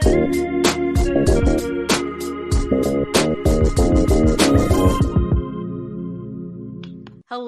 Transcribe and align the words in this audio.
Thank 0.00 0.36
you. 0.36 0.51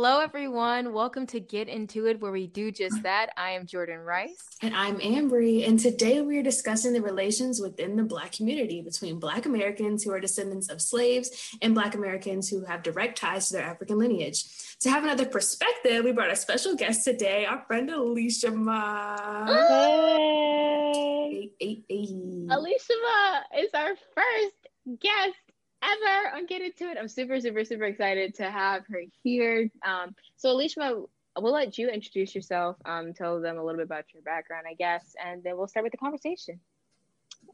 Hello, 0.07 0.21
everyone. 0.21 0.93
Welcome 0.93 1.27
to 1.29 1.41
Get 1.41 1.67
Into 1.67 2.07
It, 2.07 2.21
where 2.21 2.31
we 2.31 2.47
do 2.47 2.71
just 2.71 3.03
that. 3.05 3.31
I 3.39 3.53
am 3.53 3.65
Jordan 3.65 4.01
Rice. 4.01 4.45
And 4.61 4.77
I'm 4.77 4.99
Ambry. 4.99 5.67
And 5.67 5.81
today 5.81 6.21
we 6.21 6.37
are 6.37 6.43
discussing 6.43 6.93
the 6.93 7.01
relations 7.01 7.59
within 7.59 7.97
the 7.97 8.03
Black 8.03 8.33
community 8.33 8.83
between 8.83 9.19
Black 9.19 9.47
Americans 9.47 10.05
who 10.05 10.13
are 10.13 10.21
descendants 10.21 10.69
of 10.69 10.83
slaves 10.83 11.57
and 11.63 11.75
Black 11.75 11.95
Americans 11.95 12.51
who 12.51 12.67
have 12.67 12.83
direct 12.83 13.17
ties 13.17 13.49
to 13.49 13.55
their 13.55 13.65
African 13.65 13.99
lineage. 13.99 14.45
To 14.81 14.91
have 14.91 15.05
another 15.05 15.25
perspective, 15.25 16.05
we 16.05 16.13
brought 16.13 16.31
a 16.31 16.37
special 16.37 16.77
guest 16.77 17.03
today, 17.05 17.47
our 17.47 17.65
friend 17.67 17.89
Alicia 17.89 18.51
Ma. 18.51 19.47
Hey. 19.47 21.25
Hey, 21.31 21.51
hey, 21.59 21.83
hey. 21.89 22.47
Alicia 22.51 22.93
Ma 23.03 23.41
is 23.59 23.71
our 23.73 23.95
first 24.15 25.01
guest 25.01 25.44
ever 25.85 26.37
on 26.37 26.47
Get 26.47 26.63
Into 26.63 26.91
It. 26.91 26.97
I'm 26.99 27.09
super, 27.09 27.41
super, 27.41 27.65
super 27.65 27.85
excited 27.85 28.35
to 28.37 28.51
have 28.51 28.85
her 28.89 29.03
here. 29.23 29.71
Um, 29.85 30.15
so, 30.37 30.51
Alicia, 30.51 31.03
we'll 31.39 31.53
let 31.53 31.77
you 31.79 31.89
introduce 31.89 32.35
yourself, 32.35 32.77
um, 32.85 33.13
tell 33.13 33.41
them 33.41 33.59
a 33.59 33.65
little 33.65 33.79
bit 33.79 33.87
about 33.87 34.05
your 34.13 34.23
background, 34.23 34.67
I 34.71 34.75
guess, 34.75 35.15
and 35.25 35.43
then 35.43 35.57
we'll 35.57 35.69
start 35.69 35.85
with 35.85 35.93
the 35.93 35.99
conversation. 35.99 36.61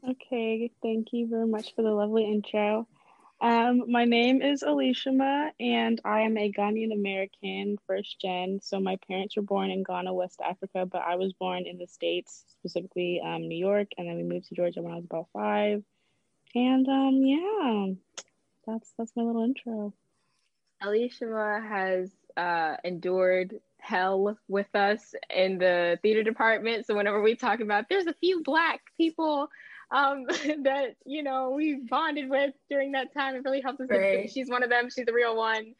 Okay, 0.07 0.71
thank 0.81 1.07
you 1.11 1.27
very 1.27 1.47
much 1.47 1.75
for 1.75 1.81
the 1.81 1.91
lovely 1.91 2.23
intro. 2.23 2.87
Um, 3.41 3.91
my 3.91 4.05
name 4.05 4.41
is 4.43 4.61
Alicia 4.61 5.11
Ma, 5.11 5.49
and 5.59 5.99
I 6.05 6.21
am 6.21 6.37
a 6.37 6.51
Ghanaian 6.51 6.93
American 6.93 7.77
first 7.87 8.21
gen. 8.21 8.59
So 8.61 8.79
my 8.79 8.97
parents 9.07 9.35
were 9.35 9.41
born 9.41 9.71
in 9.71 9.81
Ghana, 9.83 10.13
West 10.13 10.41
Africa, 10.47 10.85
but 10.85 11.01
I 11.01 11.15
was 11.15 11.33
born 11.33 11.65
in 11.65 11.79
the 11.79 11.87
States, 11.87 12.45
specifically 12.47 13.19
um, 13.25 13.47
New 13.47 13.57
York, 13.57 13.87
and 13.97 14.07
then 14.07 14.15
we 14.15 14.23
moved 14.23 14.47
to 14.49 14.55
Georgia 14.55 14.83
when 14.83 14.93
I 14.93 14.97
was 14.97 15.05
about 15.05 15.27
five. 15.33 15.83
And 16.53 16.87
um, 16.87 17.15
yeah, 17.23 18.20
that's 18.65 18.93
that's 18.97 19.11
my 19.15 19.23
little 19.23 19.43
intro. 19.43 19.93
Alicia 20.81 21.61
has 21.67 22.11
uh, 22.37 22.75
endured 22.83 23.59
hell 23.79 24.37
with 24.47 24.73
us 24.75 25.13
in 25.35 25.57
the 25.57 25.99
theater 26.01 26.23
department. 26.23 26.85
So 26.87 26.95
whenever 26.95 27.21
we 27.21 27.35
talk 27.35 27.59
about, 27.59 27.85
there's 27.89 28.07
a 28.07 28.15
few 28.19 28.41
black 28.43 28.81
people 28.97 29.49
um, 29.91 30.25
that 30.63 30.95
you 31.05 31.23
know 31.23 31.51
we 31.51 31.81
bonded 31.89 32.29
with 32.29 32.53
during 32.69 32.93
that 32.93 33.13
time. 33.13 33.35
It 33.35 33.43
really 33.43 33.61
helped 33.61 33.81
us. 33.81 33.89
Right. 33.89 34.29
She's 34.31 34.49
one 34.49 34.63
of 34.63 34.69
them. 34.69 34.89
She's 34.89 35.05
the 35.05 35.13
real 35.13 35.35
one. 35.35 35.73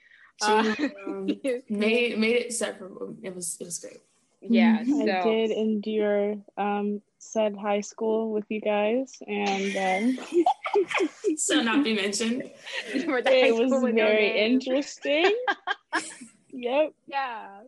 She 0.43 0.51
Uh, 0.51 0.75
um, 1.07 1.25
made 1.69 2.17
made 2.17 2.35
it 2.35 2.53
separate. 2.53 2.91
It 3.23 3.35
was 3.35 3.57
it 3.59 3.65
was 3.65 3.79
great. 3.79 4.01
Yeah. 4.41 4.83
So 4.85 5.01
I 5.01 5.21
did 5.23 5.51
endure 5.51 6.35
um, 6.57 7.01
said 7.19 7.55
high 7.55 7.81
school 7.81 8.31
with 8.31 8.45
you 8.49 8.61
guys, 8.61 9.17
and 9.27 9.75
um, 9.77 10.19
So 11.37 11.61
not 11.61 11.83
be 11.83 11.93
mentioned. 11.93 12.43
You 12.93 13.07
were 13.07 13.21
the 13.21 13.29
high 13.29 13.47
it 13.47 13.55
was 13.55 13.69
school 13.69 13.81
no 13.81 13.91
very 13.91 14.37
interesting. 14.37 15.35
yep. 16.51 16.93
Yeah. 17.07 17.61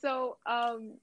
So 0.00 0.36
um 0.46 0.94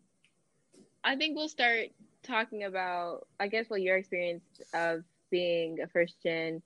I 1.03 1.16
think 1.16 1.36
we'll 1.36 1.50
start 1.50 1.88
talking 2.23 2.64
about 2.64 3.28
I 3.40 3.47
guess 3.47 3.70
what 3.70 3.81
your 3.81 3.97
experience 3.97 4.44
of 4.73 5.03
being 5.31 5.80
a 5.81 5.88
first 5.88 6.16
gen 6.23 6.62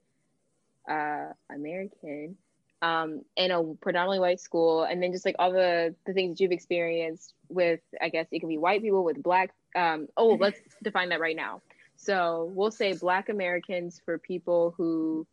uh 0.90 1.30
American 1.52 2.38
um 2.84 3.22
in 3.36 3.50
a 3.50 3.64
predominantly 3.82 4.20
white 4.20 4.40
school 4.40 4.84
and 4.84 5.02
then 5.02 5.12
just 5.12 5.26
like 5.26 5.36
all 5.40 5.52
the 5.52 5.96
the 6.06 6.14
things 6.14 6.38
that 6.38 6.44
you've 6.44 6.52
experienced 6.52 7.34
with 7.50 7.80
I 8.02 8.10
guess 8.10 8.28
it 8.32 8.40
could 8.40 8.50
be 8.50 8.58
white 8.58 8.82
people 8.82 9.04
with 9.04 9.24
black 9.24 9.52
um 9.76 10.08
oh 10.18 10.38
let's 10.40 10.60
define 10.84 11.10
that 11.10 11.20
right 11.20 11.36
now. 11.36 11.62
So 11.96 12.52
we'll 12.54 12.72
say 12.72 12.94
black 12.94 13.30
Americans 13.30 14.02
for 14.04 14.18
people 14.18 14.74
who 14.78 15.26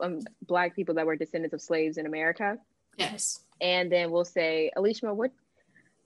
um, 0.00 0.20
black 0.42 0.74
people 0.74 0.94
that 0.96 1.06
were 1.06 1.16
descendants 1.16 1.54
of 1.54 1.60
slaves 1.60 1.96
in 1.98 2.06
America 2.06 2.58
Yes. 2.96 3.40
and 3.60 3.90
then 3.90 4.10
we'll 4.10 4.24
say, 4.24 4.70
Alicia, 4.76 5.12
what? 5.12 5.32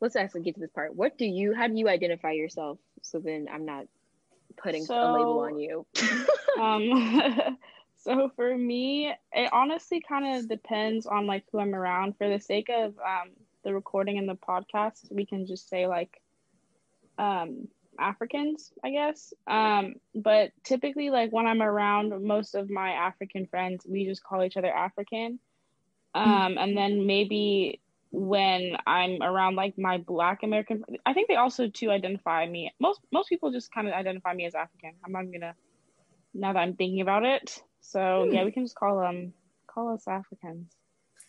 Let's 0.01 0.17
actually 0.17 0.43
get 0.43 0.55
to 0.55 0.61
this 0.61 0.71
part. 0.71 0.95
What 0.95 1.19
do 1.19 1.25
you? 1.27 1.55
How 1.55 1.67
do 1.67 1.75
you 1.75 1.89
identify 1.89 2.33
yourself? 2.33 2.79
So 3.03 3.19
then 3.19 3.49
I'm 3.53 3.65
not 3.65 3.87
putting 4.63 4.87
a 4.89 5.13
label 5.13 5.41
on 5.41 5.59
you. 5.59 5.87
Um, 6.61 7.57
so 8.09 8.31
for 8.37 8.57
me, 8.57 9.13
it 9.33 9.51
honestly 9.53 10.01
kind 10.01 10.37
of 10.37 10.49
depends 10.49 11.07
on 11.07 11.27
like 11.27 11.45
who 11.53 11.59
I'm 11.59 11.75
around. 11.75 12.17
For 12.17 12.29
the 12.29 12.41
sake 12.41 12.69
of 12.71 12.95
um, 12.99 13.31
the 13.65 13.75
recording 13.75 14.17
and 14.17 14.29
the 14.29 14.35
podcast, 14.35 15.13
we 15.13 15.27
can 15.27 15.47
just 15.47 15.69
say 15.69 15.87
like 15.87 16.21
um, 17.19 17.69
Africans, 17.99 18.73
I 18.83 18.91
guess. 18.91 19.35
Um, 19.47 19.97
but 20.15 20.53
typically, 20.65 21.11
like 21.11 21.33
when 21.33 21.47
I'm 21.47 21.61
around 21.61 22.25
most 22.25 22.55
of 22.55 22.71
my 22.71 22.93
African 22.93 23.47
friends, 23.47 23.85
we 23.87 24.07
just 24.07 24.25
call 24.25 24.43
each 24.43 24.57
other 24.57 24.73
African. 24.73 25.39
Um, 26.15 26.57
and 26.59 26.75
then 26.75 27.07
maybe 27.07 27.81
when 28.11 28.77
I'm 28.87 29.23
around 29.23 29.57
like 29.57 29.77
my 29.77 29.99
Black 29.99 30.43
American, 30.43 30.83
I 31.05 31.13
think 31.13 31.29
they 31.29 31.37
also 31.37 31.69
too 31.69 31.91
identify 31.91 32.47
me. 32.47 32.73
Most 32.81 33.01
most 33.13 33.29
people 33.29 33.53
just 33.53 33.71
kind 33.71 33.87
of 33.87 33.93
identify 33.93 34.33
me 34.33 34.47
as 34.47 34.55
African. 34.55 34.95
I'm 35.05 35.13
not 35.13 35.31
gonna 35.31 35.55
now 36.35 36.53
that 36.53 36.59
I'm 36.59 36.75
thinking 36.75 37.01
about 37.01 37.25
it. 37.25 37.63
So 37.81 38.25
Hmm. 38.27 38.35
yeah, 38.35 38.45
we 38.45 38.53
can 38.53 38.65
just 38.65 38.75
call 38.77 39.01
them 39.01 39.33
call 39.67 39.93
us 39.95 40.07
Africans. 40.09 40.73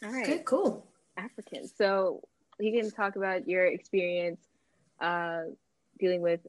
All 0.04 0.12
right, 0.12 0.24
Okay. 0.24 0.44
Cool. 0.46 0.86
African. 1.18 1.68
So 1.68 2.22
you 2.60 2.80
can 2.80 2.90
talk 2.92 3.16
about 3.16 3.48
your 3.48 3.66
experience 3.66 4.42
uh, 5.02 5.42
dealing 6.00 6.22
with 6.22 6.40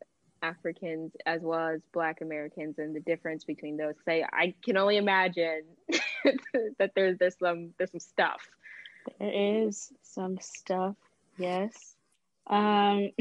Africans 0.43 1.12
as 1.27 1.43
well 1.43 1.69
as 1.69 1.81
Black 1.93 2.21
Americans 2.21 2.78
and 2.78 2.94
the 2.97 3.00
difference 3.00 3.44
between 3.44 3.77
those. 3.77 3.94
Say, 4.06 4.25
I 4.33 4.55
can 4.65 4.77
only 4.77 4.97
imagine 4.97 5.62
that 6.78 6.93
there's 6.94 7.19
there's 7.19 7.37
some 7.38 7.75
there's 7.78 7.91
some 7.91 8.00
stuff. 8.00 8.49
There 9.19 9.31
is 9.65 9.93
some 10.03 10.38
stuff, 10.41 10.97
yes. 11.38 11.94
Um, 12.47 13.11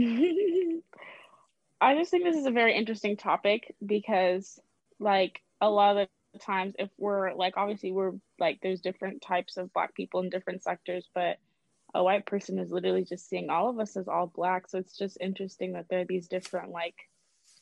I 1.81 1.95
just 1.95 2.11
think 2.11 2.23
this 2.25 2.35
is 2.35 2.45
a 2.45 2.51
very 2.51 2.75
interesting 2.75 3.15
topic 3.17 3.75
because, 3.85 4.59
like, 4.99 5.41
a 5.61 5.69
lot 5.69 5.97
of 5.97 6.07
the 6.33 6.39
times, 6.39 6.75
if 6.79 6.89
we're 6.97 7.33
like, 7.33 7.55
obviously, 7.57 7.91
we're 7.91 8.13
like, 8.39 8.59
there's 8.61 8.81
different 8.81 9.21
types 9.21 9.57
of 9.57 9.73
Black 9.73 9.95
people 9.95 10.21
in 10.21 10.29
different 10.29 10.63
sectors, 10.63 11.07
but 11.13 11.37
a 11.93 12.03
white 12.03 12.25
person 12.25 12.59
is 12.59 12.71
literally 12.71 13.03
just 13.03 13.27
seeing 13.27 13.49
all 13.49 13.69
of 13.69 13.79
us 13.79 13.97
as 13.97 14.07
all 14.07 14.27
Black. 14.27 14.69
So 14.69 14.77
it's 14.77 14.97
just 14.97 15.17
interesting 15.19 15.73
that 15.73 15.87
there 15.89 16.01
are 16.01 16.05
these 16.05 16.27
different, 16.27 16.71
like, 16.71 16.95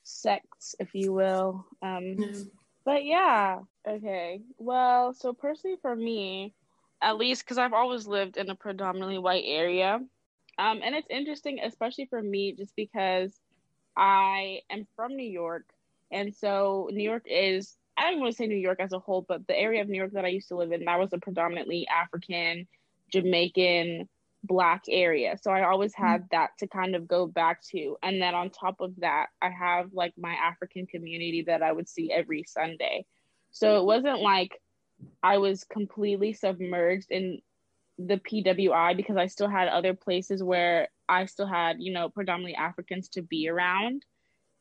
sects, 0.04 0.76
if 0.80 0.94
you 0.94 1.14
will. 1.14 1.66
Um, 1.82 2.16
Yeah. 2.18 2.44
but 2.86 3.04
yeah, 3.04 3.60
okay. 3.88 4.42
Well, 4.58 5.14
so 5.14 5.34
personally 5.34 5.78
for 5.82 5.96
me, 5.96 6.54
at 7.02 7.18
least 7.18 7.44
because 7.44 7.58
I've 7.58 7.74
always 7.74 8.08
lived 8.08 8.38
in 8.38 8.50
a 8.50 8.56
predominantly 8.56 9.18
white 9.18 9.44
area. 9.46 10.00
Um, 10.58 10.82
and 10.84 10.96
it's 10.96 11.08
interesting, 11.10 11.60
especially 11.60 12.06
for 12.06 12.22
me, 12.22 12.54
just 12.54 12.76
because 12.76 13.40
I 13.96 14.62
am 14.70 14.88
from 14.96 15.16
New 15.16 15.30
York. 15.30 15.66
And 16.12 16.34
so 16.34 16.90
New 16.92 17.04
York 17.04 17.24
is, 17.26 17.76
I 17.98 18.12
don't 18.12 18.20
want 18.20 18.32
to 18.32 18.38
say 18.38 18.48
New 18.48 18.56
York 18.56 18.80
as 18.80 18.94
a 18.94 19.00
whole, 19.00 19.26
but 19.28 19.48
the 19.48 19.58
area 19.58 19.82
of 19.82 19.90
New 19.90 19.98
York 19.98 20.14
that 20.14 20.26
I 20.26 20.30
used 20.30 20.50
to 20.50 20.56
live 20.56 20.72
in, 20.72 20.86
that 20.86 21.00
was 21.00 21.14
a 21.14 21.18
predominantly 21.18 21.88
African, 21.88 22.68
Jamaican, 23.12 24.08
Black 24.44 24.84
area. 24.88 25.38
So 25.42 25.52
I 25.52 25.64
always 25.64 25.94
mm-hmm. 25.94 26.08
had 26.08 26.28
that 26.32 26.52
to 26.60 26.68
kind 26.68 26.96
of 26.96 27.08
go 27.08 27.28
back 27.28 27.62
to. 27.72 27.98
And 28.02 28.22
then 28.22 28.36
on 28.36 28.50
top 28.50 28.80
of 28.80 28.96
that, 28.98 29.28
I 29.42 29.50
have 29.50 29.94
like 29.94 30.14
my 30.18 30.34
African 30.34 30.86
community 30.86 31.44
that 31.48 31.62
I 31.62 31.72
would 31.72 31.90
see 31.90 32.12
every 32.12 32.44
Sunday. 32.48 33.06
So 33.52 33.76
it 33.76 33.78
mm-hmm. 33.80 33.88
wasn't 33.88 34.22
like 34.22 34.60
I 35.22 35.38
was 35.38 35.64
completely 35.64 36.34
submerged 36.34 37.12
in 37.12 37.42
the 37.98 38.18
PWI 38.18 38.96
because 38.96 39.18
I 39.18 39.28
still 39.28 39.50
had 39.50 39.68
other 39.68 39.94
places 39.94 40.44
where 40.44 40.90
I 41.10 41.26
still 41.26 41.48
had, 41.48 41.78
you 41.80 41.92
know, 41.92 42.10
predominantly 42.10 42.56
Africans 42.56 43.10
to 43.10 43.22
be 43.22 43.50
around. 43.50 44.06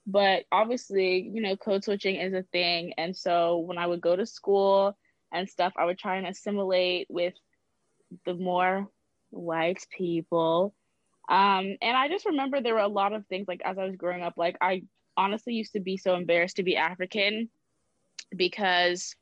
But 0.06 0.44
obviously, 0.52 1.28
you 1.32 1.42
know, 1.42 1.56
code 1.56 1.84
switching 1.84 2.16
is 2.16 2.32
a 2.32 2.44
thing. 2.52 2.94
And 2.96 3.16
so 3.16 3.58
when 3.58 3.78
I 3.78 3.86
would 3.86 4.00
go 4.00 4.14
to 4.14 4.26
school 4.26 4.96
and 5.32 5.48
stuff, 5.48 5.72
I 5.76 5.84
would 5.84 5.98
try 5.98 6.16
and 6.16 6.26
assimilate 6.26 7.08
with 7.10 7.34
the 8.24 8.34
more 8.34 8.88
white 9.30 9.84
people. 9.90 10.74
Um, 11.28 11.76
and 11.82 11.96
I 11.96 12.08
just 12.08 12.26
remember 12.26 12.60
there 12.60 12.74
were 12.74 12.80
a 12.80 12.88
lot 12.88 13.12
of 13.12 13.26
things 13.26 13.48
like 13.48 13.62
as 13.64 13.78
I 13.78 13.84
was 13.84 13.96
growing 13.96 14.22
up, 14.22 14.34
like 14.36 14.56
I 14.60 14.84
honestly 15.16 15.54
used 15.54 15.72
to 15.72 15.80
be 15.80 15.96
so 15.96 16.14
embarrassed 16.14 16.56
to 16.56 16.62
be 16.62 16.76
African 16.76 17.48
because 18.36 19.16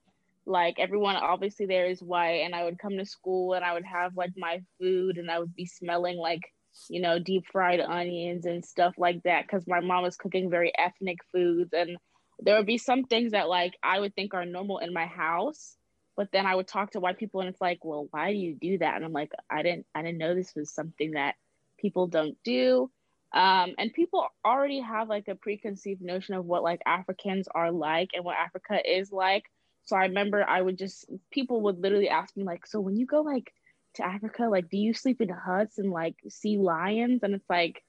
like 0.46 0.78
everyone 0.78 1.16
obviously 1.16 1.66
there 1.66 1.86
is 1.86 2.02
white 2.02 2.42
and 2.44 2.54
I 2.54 2.64
would 2.64 2.78
come 2.78 2.98
to 2.98 3.06
school 3.06 3.54
and 3.54 3.64
I 3.64 3.72
would 3.72 3.84
have 3.84 4.16
like 4.16 4.32
my 4.36 4.62
food 4.78 5.16
and 5.16 5.30
I 5.30 5.38
would 5.38 5.54
be 5.54 5.66
smelling 5.66 6.18
like 6.18 6.42
you 6.88 7.00
know 7.00 7.18
deep 7.18 7.44
fried 7.52 7.80
onions 7.80 8.46
and 8.46 8.64
stuff 8.64 8.94
like 8.98 9.22
that 9.24 9.44
because 9.46 9.66
my 9.66 9.80
mom 9.80 10.02
was 10.02 10.16
cooking 10.16 10.50
very 10.50 10.72
ethnic 10.78 11.18
foods 11.32 11.72
and 11.72 11.96
there 12.40 12.56
would 12.56 12.66
be 12.66 12.78
some 12.78 13.04
things 13.04 13.32
that 13.32 13.48
like 13.48 13.74
I 13.82 14.00
would 14.00 14.14
think 14.14 14.34
are 14.34 14.44
normal 14.46 14.78
in 14.78 14.92
my 14.92 15.06
house 15.06 15.76
but 16.16 16.28
then 16.32 16.46
I 16.46 16.54
would 16.54 16.68
talk 16.68 16.92
to 16.92 17.00
white 17.00 17.18
people 17.18 17.40
and 17.40 17.48
it's 17.48 17.60
like 17.60 17.84
well 17.84 18.08
why 18.10 18.32
do 18.32 18.38
you 18.38 18.56
do 18.60 18.78
that 18.78 18.96
and 18.96 19.04
I'm 19.04 19.12
like 19.12 19.32
I 19.50 19.62
didn't 19.62 19.86
I 19.94 20.02
didn't 20.02 20.18
know 20.18 20.34
this 20.34 20.52
was 20.56 20.72
something 20.74 21.12
that 21.12 21.34
people 21.78 22.06
don't 22.08 22.36
do 22.44 22.90
Um, 23.32 23.74
and 23.78 23.92
people 23.92 24.26
already 24.44 24.80
have 24.80 25.08
like 25.08 25.28
a 25.28 25.34
preconceived 25.34 26.00
notion 26.02 26.34
of 26.34 26.44
what 26.46 26.62
like 26.62 26.80
Africans 26.86 27.48
are 27.54 27.72
like 27.72 28.10
and 28.14 28.24
what 28.24 28.36
Africa 28.36 28.80
is 28.84 29.10
like. 29.12 29.44
So 29.84 29.96
I 29.96 30.02
remember 30.06 30.44
I 30.48 30.62
would 30.62 30.78
just 30.78 31.06
people 31.30 31.62
would 31.62 31.78
literally 31.80 32.08
ask 32.08 32.36
me 32.36 32.44
like, 32.44 32.66
so 32.66 32.80
when 32.80 32.96
you 32.96 33.06
go 33.06 33.22
like 33.22 33.52
to 33.94 34.04
Africa, 34.04 34.44
like 34.44 34.68
do 34.68 34.76
you 34.76 34.94
sleep 34.94 35.20
in 35.20 35.28
huts 35.28 35.78
and 35.78 35.90
like 35.90 36.16
see 36.28 36.58
lions? 36.58 37.22
And 37.22 37.34
it's 37.34 37.48
like, 37.48 37.82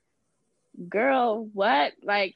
girl, 0.89 1.49
what? 1.53 1.93
Like 2.03 2.35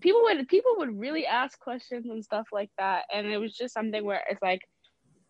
people 0.00 0.22
would 0.22 0.48
people 0.48 0.74
would 0.78 0.98
really 0.98 1.26
ask 1.26 1.58
questions 1.58 2.06
and 2.06 2.24
stuff 2.24 2.48
like 2.52 2.70
that. 2.78 3.04
And 3.12 3.26
it 3.26 3.38
was 3.38 3.56
just 3.56 3.74
something 3.74 4.04
where 4.04 4.22
it's 4.28 4.42
like 4.42 4.62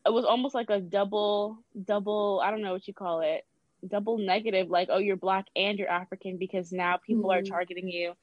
it 0.07 0.13
was 0.13 0.25
almost 0.25 0.55
like 0.55 0.71
a 0.71 0.81
double 0.81 1.59
double, 1.85 2.41
I 2.45 2.51
don't 2.51 2.63
know 2.63 2.73
what 2.73 2.89
you 2.89 2.95
call 2.95 3.21
it, 3.21 3.43
double 3.87 4.19
negative, 4.19 4.69
like, 4.69 4.89
oh, 4.91 4.99
you're 4.99 5.17
black 5.17 5.47
and 5.55 5.79
you're 5.79 5.91
African 5.91 6.39
because 6.39 6.73
now 6.73 6.99
people 7.05 7.31
mm-hmm. 7.31 7.41
are 7.41 7.43
targeting 7.43 7.89
you. 7.89 8.15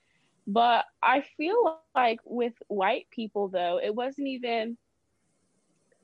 But 0.47 0.85
I 1.03 1.23
feel 1.37 1.79
like 1.95 2.19
with 2.25 2.53
white 2.67 3.07
people 3.11 3.49
though, 3.49 3.79
it 3.81 3.93
wasn't 3.93 4.27
even 4.27 4.77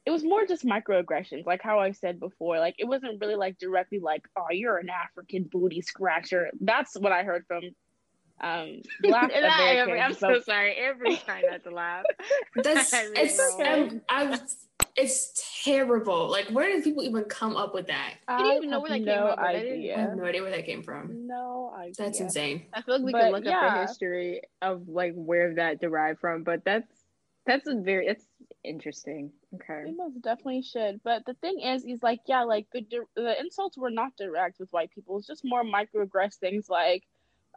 it 0.05 0.11
was 0.11 0.23
more 0.23 0.45
just 0.45 0.65
microaggressions, 0.65 1.45
like 1.45 1.61
how 1.61 1.79
I 1.79 1.91
said 1.91 2.19
before. 2.19 2.59
Like 2.59 2.75
it 2.77 2.85
wasn't 2.85 3.19
really 3.19 3.35
like 3.35 3.57
directly 3.57 3.99
like, 3.99 4.23
"Oh, 4.37 4.45
you're 4.51 4.77
an 4.77 4.89
African 4.89 5.49
booty 5.51 5.81
scratcher." 5.81 6.49
That's 6.61 6.95
what 6.95 7.11
I 7.11 7.23
heard 7.23 7.45
from 7.47 7.63
um 8.41 8.81
black 9.01 9.31
Americans. 9.35 10.01
I'm 10.01 10.13
so 10.13 10.41
sorry. 10.41 10.75
Every 10.75 11.17
time 11.17 11.43
not 11.49 11.63
to 11.63 11.71
laugh. 11.71 12.03
That's 12.55 12.91
it's 12.93 13.39
um, 13.59 14.01
I 14.09 14.39
it's 14.95 15.61
terrible. 15.65 16.29
Like, 16.29 16.47
where 16.47 16.67
did 16.67 16.83
people 16.83 17.03
even 17.03 17.25
come 17.25 17.57
up 17.57 17.73
with 17.73 17.87
that? 17.87 18.13
I 18.27 18.37
didn't 18.37 18.57
even 18.57 18.69
know 18.69 18.79
where 18.79 18.91
that 18.91 19.01
no 19.01 19.27
came 19.27 19.35
from. 19.35 19.45
Idea. 19.45 19.97
I 19.97 20.01
have 20.01 20.15
no 20.15 20.23
idea 20.25 20.41
where 20.41 20.51
that 20.51 20.65
came 20.65 20.83
from. 20.83 21.27
No 21.27 21.73
idea. 21.77 21.93
That's 21.97 22.19
insane. 22.21 22.67
I 22.73 22.81
feel 22.81 22.95
like 22.95 23.03
we 23.03 23.11
but, 23.11 23.23
could 23.23 23.31
look 23.31 23.45
yeah. 23.45 23.59
up 23.59 23.73
the 23.73 23.87
history 23.87 24.41
of 24.61 24.87
like 24.87 25.13
where 25.15 25.55
that 25.55 25.81
derived 25.81 26.19
from, 26.19 26.43
but 26.43 26.63
that's 26.63 26.87
that's 27.45 27.67
a 27.67 27.75
very 27.75 28.07
it's 28.07 28.25
interesting. 28.63 29.31
Okay. 29.55 29.83
We 29.85 29.95
most 29.95 30.21
definitely 30.21 30.63
should. 30.63 31.01
But 31.03 31.25
the 31.25 31.33
thing 31.35 31.59
is, 31.59 31.83
he's 31.83 32.03
like, 32.03 32.21
yeah, 32.27 32.43
like 32.43 32.67
the 32.73 32.85
the 33.15 33.39
insults 33.39 33.77
were 33.77 33.89
not 33.91 34.15
direct 34.17 34.59
with 34.59 34.71
white 34.71 34.91
people. 34.91 35.17
It's 35.17 35.27
just 35.27 35.45
more 35.45 35.63
microaggress 35.63 36.35
things 36.35 36.69
like, 36.69 37.03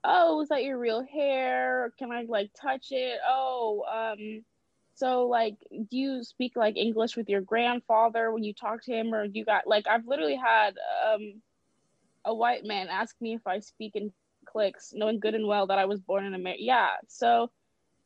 oh, 0.05 0.41
is 0.43 0.49
that 0.49 0.65
your 0.65 0.79
real 0.79 1.05
hair? 1.05 1.93
Can 1.99 2.12
I 2.12 2.25
like 2.29 2.50
touch 2.61 2.89
it? 2.91 3.19
Oh, 3.27 3.85
um, 3.91 4.45
so 4.95 5.27
like, 5.27 5.56
do 5.71 5.97
you 5.97 6.25
speak 6.25 6.56
like 6.56 6.77
English 6.77 7.17
with 7.17 7.29
your 7.29 7.41
grandfather 7.41 8.33
when 8.33 8.45
you 8.45 8.53
talk 8.53 8.83
to 8.85 8.93
him, 8.93 9.15
or 9.15 9.27
do 9.27 9.39
you 9.39 9.45
got 9.45 9.67
like 9.67 9.87
I've 9.89 10.06
literally 10.06 10.37
had 10.37 10.77
um 11.12 11.41
a 12.25 12.35
white 12.35 12.65
man 12.65 12.89
ask 12.89 13.15
me 13.21 13.35
if 13.35 13.47
I 13.47 13.61
speak 13.61 13.97
in 13.97 14.12
clicks, 14.45 14.93
knowing 14.95 15.21
good 15.21 15.35
and 15.35 15.47
well 15.47 15.67
that 15.69 15.79
I 15.79 15.87
was 15.87 16.00
born 16.00 16.25
in 16.25 16.35
America. 16.35 16.62
Yeah, 16.62 16.91
so 17.06 17.50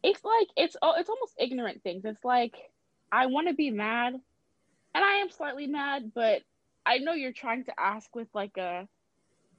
it's 0.03 0.25
like 0.25 0.49
it's 0.57 0.77
oh, 0.83 0.95
it's 0.99 1.09
almost 1.09 1.35
ignorant 1.39 1.83
things. 1.83 2.05
It's 2.05 2.25
like 2.25 2.55
I 3.13 3.27
want 3.27 3.49
to 3.49 3.55
be 3.55 3.71
mad, 3.71 4.15
and 4.15 5.05
I 5.05 5.17
am 5.17 5.31
slightly 5.31 5.67
mad, 5.67 6.13
but 6.15 6.43
I 6.85 6.99
know 6.99 7.13
you're 7.13 7.33
trying 7.33 7.65
to 7.65 7.79
ask 7.79 8.15
with 8.17 8.29
like 8.35 8.57
a 8.57 8.89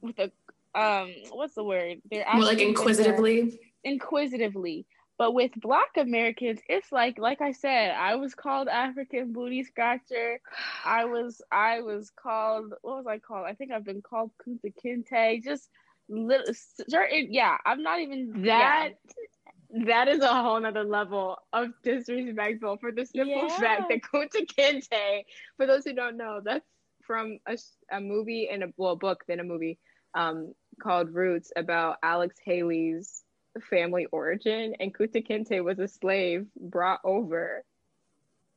with 0.00 0.18
a 0.18 0.30
um 0.78 1.12
what's 1.30 1.54
the 1.54 1.64
word? 1.64 1.98
They're 2.10 2.26
asking 2.26 2.40
More 2.40 2.48
like 2.48 2.60
inquisitively. 2.60 3.60
Inquisitively. 3.84 4.86
But 5.16 5.32
with 5.32 5.52
black 5.56 5.90
Americans, 5.96 6.60
it's 6.68 6.90
like 6.90 7.18
like 7.18 7.40
I 7.40 7.52
said, 7.52 7.92
I 7.92 8.16
was 8.16 8.34
called 8.34 8.66
African 8.66 9.32
booty 9.32 9.62
scratcher. 9.62 10.40
I 10.84 11.04
was 11.04 11.40
I 11.52 11.80
was 11.80 12.10
called 12.10 12.74
what 12.82 12.96
was 12.96 13.06
I 13.06 13.18
called? 13.18 13.46
I 13.46 13.54
think 13.54 13.70
I've 13.70 13.84
been 13.84 14.02
called 14.02 14.32
Kunta 14.44 14.72
Kinte. 14.84 15.44
Just 15.44 15.68
little 16.08 16.52
certain 16.88 17.32
yeah, 17.32 17.56
I'm 17.64 17.82
not 17.82 18.00
even 18.00 18.42
that 18.42 18.90
yeah. 18.90 19.43
That 19.86 20.08
is 20.08 20.20
a 20.20 20.28
whole 20.28 20.60
nother 20.60 20.84
level 20.84 21.38
of 21.52 21.70
disrespectful 21.82 22.76
for 22.76 22.92
the 22.92 23.04
simple 23.04 23.48
yeah. 23.48 23.58
fact 23.58 23.88
that 23.88 24.00
Kunta 24.02 24.46
Kinte, 24.46 25.24
for 25.56 25.66
those 25.66 25.84
who 25.84 25.92
don't 25.92 26.16
know, 26.16 26.40
that's 26.44 26.64
from 27.02 27.38
a, 27.46 27.58
a 27.90 28.00
movie 28.00 28.48
and 28.50 28.62
a 28.62 28.68
well 28.76 28.96
book, 28.96 29.24
then 29.26 29.40
a 29.40 29.44
movie 29.44 29.78
um, 30.14 30.54
called 30.80 31.12
Roots 31.12 31.52
about 31.56 31.96
Alex 32.02 32.36
Haley's 32.44 33.24
family 33.68 34.06
origin, 34.12 34.74
and 34.78 34.94
Kunta 34.94 35.26
Kinte 35.26 35.62
was 35.62 35.78
a 35.78 35.88
slave 35.88 36.46
brought 36.56 37.00
over 37.04 37.64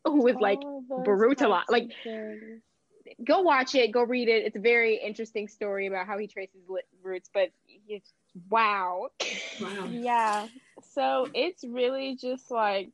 with 0.05 0.37
like 0.39 0.59
oh, 0.63 1.01
brutal, 1.03 1.61
like. 1.69 1.91
Go 3.23 3.39
watch 3.39 3.73
it. 3.73 3.93
Go 3.93 4.03
read 4.03 4.27
it. 4.27 4.45
It's 4.45 4.57
a 4.57 4.59
very 4.59 4.97
interesting 4.97 5.47
story 5.47 5.87
about 5.87 6.07
how 6.07 6.17
he 6.17 6.27
traces 6.27 6.59
roots. 7.01 7.29
But 7.33 7.51
it's 7.87 8.11
wow. 8.49 9.07
Wow. 9.61 9.87
Yeah. 9.89 10.47
So 10.81 11.27
it's 11.33 11.63
really 11.63 12.15
just 12.15 12.51
like 12.51 12.91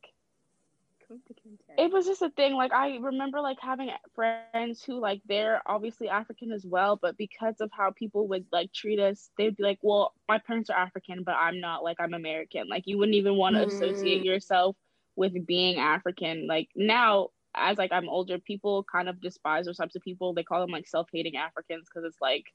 it 1.76 1.92
was 1.92 2.06
just 2.06 2.22
a 2.22 2.30
thing. 2.30 2.54
Like 2.54 2.72
i 2.72 2.96
remember 2.96 3.40
like 3.40 3.58
having 3.60 3.90
friends 4.14 4.82
who 4.82 4.98
like 5.00 5.20
they're 5.26 5.60
obviously 5.66 6.08
african 6.08 6.52
as 6.52 6.64
well 6.64 6.96
but 7.00 7.16
because 7.16 7.60
of 7.60 7.70
how 7.72 7.90
people 7.90 8.28
would 8.28 8.46
like 8.52 8.72
treat 8.72 8.98
us 8.98 9.30
they'd 9.36 9.56
be 9.56 9.62
like 9.62 9.78
well 9.82 10.14
my 10.28 10.38
parents 10.38 10.70
are 10.70 10.78
african 10.78 11.22
but 11.22 11.34
i'm 11.34 11.60
not. 11.60 11.84
Like 11.84 11.96
i'm 12.00 12.14
american. 12.14 12.68
Like 12.68 12.84
you 12.86 12.98
wouldn't 12.98 13.16
even 13.16 13.36
want 13.36 13.56
to 13.56 13.62
mm. 13.62 13.66
associate 13.66 14.24
yourself 14.24 14.76
with 15.16 15.46
being 15.46 15.78
african. 15.78 16.46
Like 16.46 16.68
now 16.74 17.28
as 17.54 17.78
like 17.78 17.92
i'm 17.92 18.08
older 18.08 18.38
people 18.38 18.84
kind 18.90 19.08
of 19.08 19.20
despise 19.20 19.66
those 19.66 19.76
types 19.76 19.96
of 19.96 20.02
people. 20.02 20.32
They 20.32 20.42
call 20.42 20.60
them 20.60 20.70
like 20.70 20.86
self-hating 20.88 21.36
africans 21.36 21.88
because 21.88 22.06
it's 22.06 22.20
like 22.20 22.46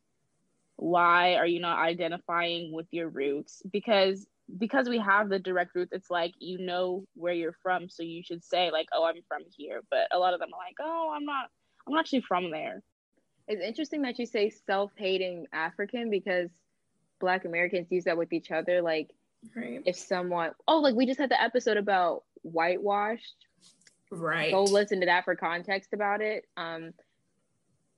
why 0.80 1.36
are 1.36 1.46
you 1.46 1.60
not 1.60 1.80
identifying 1.80 2.72
with 2.72 2.88
your 2.92 3.10
roots? 3.10 3.62
Because 3.70 4.26
because 4.58 4.90
we 4.90 5.00
have 5.00 5.30
the 5.30 5.40
direct 5.40 5.76
roots, 5.76 5.92
it's 5.92 6.10
like 6.10 6.34
you 6.40 6.58
know 6.60 7.06
where 7.16 7.34
you're 7.34 7.56
from, 7.62 7.90
so 7.90 8.04
you 8.04 8.24
should 8.24 8.44
say 8.44 8.72
like, 8.72 8.88
"Oh, 8.94 9.06
I'm 9.06 9.22
from 9.28 9.44
here." 9.56 9.82
But 9.90 10.08
a 10.12 10.20
lot 10.20 10.34
of 10.34 10.40
them 10.40 10.50
are 10.54 10.66
like, 10.66 10.76
"Oh, 10.82 11.14
I'm 11.16 11.26
not. 11.26 11.50
I'm 11.88 11.94
not 11.94 12.02
actually 12.02 12.22
from 12.22 12.52
there." 12.52 12.82
It's 13.48 13.64
interesting 13.64 14.04
that 14.04 14.20
you 14.20 14.26
say 14.26 14.50
self-hating 14.50 15.48
African 15.52 16.10
because 16.10 16.50
Black 17.20 17.46
Americans 17.46 17.88
use 17.90 18.04
that 18.04 18.18
with 18.18 18.32
each 18.32 18.52
other. 18.52 18.82
Like, 18.82 19.10
right. 19.56 19.82
if 19.86 19.96
someone, 19.96 20.52
oh, 20.68 20.80
like 20.80 20.96
we 20.96 21.06
just 21.06 21.20
had 21.20 21.32
the 21.32 21.42
episode 21.42 21.78
about 21.78 22.24
whitewashed. 22.44 23.46
Right. 24.12 24.52
Go 24.52 24.64
listen 24.64 25.00
to 25.02 25.08
that 25.08 25.26
for 25.26 25.36
context 25.36 25.94
about 25.94 26.22
it. 26.22 26.46
Um, 26.58 26.94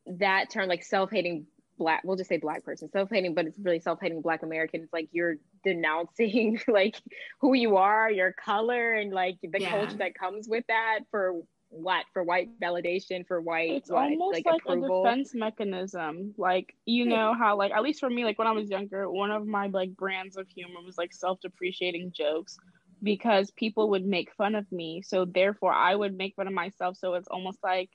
that 0.06 0.50
term, 0.50 0.68
like 0.68 0.83
self-hating 0.83 1.47
black 1.81 2.01
we'll 2.04 2.16
just 2.16 2.30
say 2.30 2.38
black 2.38 2.63
person 2.63 2.88
self-hating 2.92 3.33
but 3.33 3.48
it's 3.48 3.57
really 3.57 3.80
self-hating 3.80 4.22
black 4.22 4.44
american. 4.44 4.83
It's 4.83 4.94
like 4.94 5.09
you're 5.11 5.38
denouncing 5.64 6.59
like 6.68 6.95
who 7.40 7.56
you 7.56 7.78
are 7.78 8.11
your 8.11 8.33
color 8.33 8.94
and 8.94 9.11
like 9.11 9.38
the 9.42 9.59
yeah. 9.59 9.71
culture 9.71 9.97
that 9.97 10.14
comes 10.14 10.47
with 10.47 10.64
that 10.68 11.00
for 11.09 11.42
what? 11.69 12.06
For 12.14 12.21
white 12.21 12.50
validation 12.59 13.26
for 13.26 13.42
white 13.42 13.71
it's 13.71 13.90
what, 13.90 14.11
almost 14.11 14.35
like, 14.35 14.45
like 14.45 14.78
a 14.78 14.80
defense 14.80 15.31
mechanism. 15.33 16.35
Like 16.38 16.76
you 16.85 17.06
know 17.06 17.33
hmm. 17.33 17.42
how 17.42 17.57
like 17.57 17.71
at 17.71 17.81
least 17.81 18.00
for 18.00 18.09
me 18.09 18.26
like 18.26 18.38
when 18.38 18.47
i 18.47 18.52
was 18.52 18.69
younger 18.69 19.09
one 19.09 19.31
of 19.31 19.47
my 19.47 19.68
like 19.68 19.95
brands 19.95 20.38
of 20.38 20.47
humor 20.50 20.81
was 20.85 20.97
like 21.00 21.14
self-depreciating 21.14 22.11
jokes 22.16 22.57
because 23.02 23.50
people 23.52 23.90
would 23.90 24.06
make 24.06 24.31
fun 24.35 24.54
of 24.54 24.71
me. 24.71 25.02
So 25.02 25.26
therefore 25.26 25.73
i 25.73 25.95
would 25.95 26.16
make 26.16 26.35
fun 26.35 26.47
of 26.47 26.54
myself. 26.54 26.97
So 26.97 27.16
it's 27.16 27.28
almost 27.28 27.57
like 27.64 27.90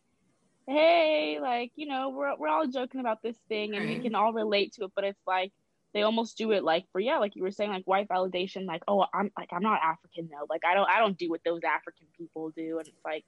hey, 0.67 1.39
like, 1.41 1.73
you 1.77 1.87
know, 1.87 2.11
we're, 2.11 2.37
we're 2.37 2.49
all 2.49 2.67
joking 2.67 3.01
about 3.01 3.23
this 3.23 3.37
thing 3.49 3.75
and 3.75 3.85
right. 3.85 3.99
we 3.99 4.03
can 4.03 4.15
all 4.15 4.33
relate 4.33 4.73
to 4.75 4.85
it, 4.85 4.93
but 4.95 5.05
it's 5.05 5.21
like, 5.27 5.53
they 5.97 6.03
almost 6.03 6.37
do 6.37 6.53
it 6.53 6.63
like 6.63 6.85
for 6.93 7.01
yeah 7.01 7.17
like 7.17 7.35
you 7.37 7.43
were 7.43 7.51
saying 7.51 7.71
like 7.71 7.85
white 7.87 8.07
validation 8.07 8.67
like 8.67 8.83
oh 8.87 9.07
i'm 9.15 9.31
like 9.39 9.49
i'm 9.51 9.63
not 9.63 9.81
african 9.83 10.29
though. 10.31 10.45
Like 10.51 10.61
i 10.63 10.75
don't 10.75 10.89
i 10.91 10.99
don't 10.99 11.17
do 11.17 11.31
what 11.31 11.41
those 11.43 11.63
african 11.65 12.07
people 12.19 12.53
do. 12.55 12.79
And 12.79 12.87
it's 12.87 13.03
like 13.03 13.25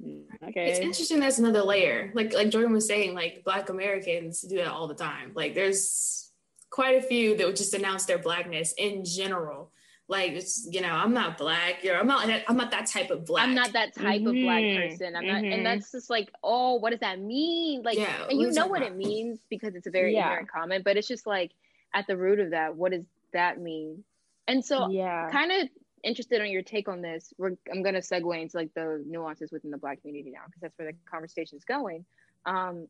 mm, 0.00 0.22
okay. 0.48 0.70
It's 0.70 0.78
interesting 0.78 1.18
that's 1.18 1.40
another 1.40 1.62
layer. 1.62 2.12
Like 2.14 2.32
like 2.32 2.50
jordan 2.50 2.72
was 2.72 2.86
saying 2.86 3.14
like 3.16 3.42
black 3.44 3.68
americans 3.68 4.42
do 4.42 4.58
that 4.58 4.68
all 4.68 4.86
the 4.86 4.94
time. 4.94 5.32
Like 5.34 5.56
there's 5.56 6.30
quite 6.70 7.02
a 7.02 7.02
few 7.02 7.36
that 7.36 7.44
would 7.44 7.56
just 7.56 7.74
announce 7.74 8.04
their 8.04 8.18
blackness 8.18 8.74
in 8.78 9.04
general 9.04 9.72
like 10.08 10.32
it's 10.32 10.66
you 10.70 10.80
know 10.80 10.88
i'm 10.88 11.12
not 11.12 11.36
black 11.36 11.84
you're 11.84 11.96
i'm 11.96 12.06
not 12.06 12.28
i'm 12.48 12.56
not 12.56 12.70
that 12.70 12.86
type 12.86 13.10
of 13.10 13.26
black 13.26 13.44
i'm 13.44 13.54
not 13.54 13.72
that 13.72 13.94
type 13.94 14.20
mm-hmm. 14.20 14.28
of 14.28 14.34
black 14.34 14.62
mm-hmm. 14.62 14.88
person 14.90 15.14
i'm 15.14 15.26
not 15.26 15.42
mm-hmm. 15.42 15.52
and 15.52 15.66
that's 15.66 15.92
just 15.92 16.08
like 16.10 16.30
oh 16.42 16.74
what 16.74 16.90
does 16.90 17.00
that 17.00 17.20
mean 17.20 17.82
like 17.82 17.98
yeah, 17.98 18.26
and 18.28 18.40
you 18.40 18.50
know 18.50 18.66
what 18.66 18.80
about? 18.80 18.92
it 18.92 18.96
means 18.96 19.38
because 19.50 19.74
it's 19.74 19.86
a 19.86 19.90
very 19.90 20.14
yeah. 20.14 20.26
ignorant 20.26 20.50
comment 20.50 20.82
but 20.82 20.96
it's 20.96 21.06
just 21.06 21.26
like 21.26 21.52
at 21.94 22.06
the 22.06 22.16
root 22.16 22.40
of 22.40 22.50
that 22.50 22.74
what 22.74 22.90
does 22.90 23.04
that 23.32 23.60
mean 23.60 24.02
and 24.46 24.64
so 24.64 24.88
yeah 24.88 25.28
kind 25.30 25.52
of 25.52 25.68
interested 26.02 26.40
on 26.40 26.48
your 26.48 26.62
take 26.62 26.88
on 26.88 27.02
this 27.02 27.34
We're, 27.36 27.56
i'm 27.70 27.82
going 27.82 27.94
to 27.94 28.00
segue 28.00 28.40
into 28.40 28.56
like 28.56 28.72
the 28.74 29.04
nuances 29.06 29.52
within 29.52 29.70
the 29.70 29.78
black 29.78 30.00
community 30.00 30.30
now 30.30 30.42
because 30.46 30.62
that's 30.62 30.78
where 30.78 30.90
the 30.90 30.98
conversation 31.10 31.58
is 31.58 31.64
going 31.64 32.04
um 32.46 32.86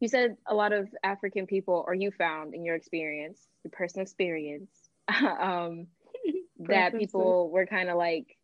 you 0.00 0.08
said 0.08 0.36
a 0.46 0.54
lot 0.54 0.72
of 0.72 0.88
african 1.04 1.46
people 1.46 1.84
or 1.86 1.94
you 1.94 2.10
found 2.10 2.54
in 2.54 2.64
your 2.64 2.74
experience 2.74 3.38
your 3.62 3.70
personal 3.70 4.02
experience 4.02 4.70
um 5.40 5.86
that 6.60 6.96
people 6.96 7.50
were 7.50 7.66
kind 7.66 7.88
of 7.88 7.96
like, 7.96 8.36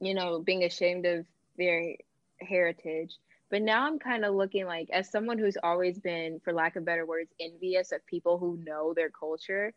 you 0.00 0.14
know, 0.14 0.40
being 0.40 0.64
ashamed 0.64 1.06
of 1.06 1.26
their 1.56 1.96
heritage. 2.40 3.16
But 3.50 3.62
now 3.62 3.86
I'm 3.86 3.98
kind 3.98 4.24
of 4.24 4.34
looking 4.34 4.66
like, 4.66 4.88
as 4.90 5.10
someone 5.10 5.38
who's 5.38 5.56
always 5.62 5.98
been, 5.98 6.40
for 6.44 6.52
lack 6.52 6.76
of 6.76 6.84
better 6.84 7.06
words, 7.06 7.30
envious 7.38 7.92
of 7.92 8.04
people 8.06 8.38
who 8.38 8.58
know 8.64 8.94
their 8.94 9.10
culture, 9.10 9.72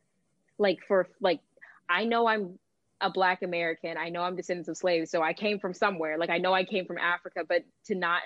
like 0.57 0.79
for 0.87 1.07
like 1.21 1.41
I 1.89 2.05
know 2.05 2.27
I'm 2.27 2.57
a 3.01 3.09
black 3.11 3.43
American. 3.43 3.97
I 3.97 4.09
know 4.09 4.21
I'm 4.21 4.35
descendants 4.35 4.69
of 4.69 4.77
slaves, 4.77 5.11
so 5.11 5.21
I 5.21 5.33
came 5.33 5.59
from 5.59 5.73
somewhere. 5.73 6.17
Like 6.17 6.29
I 6.29 6.39
know 6.39 6.53
I 6.53 6.63
came 6.63 6.85
from 6.85 6.97
Africa, 6.97 7.41
but 7.47 7.63
to 7.85 7.95
not 7.95 8.21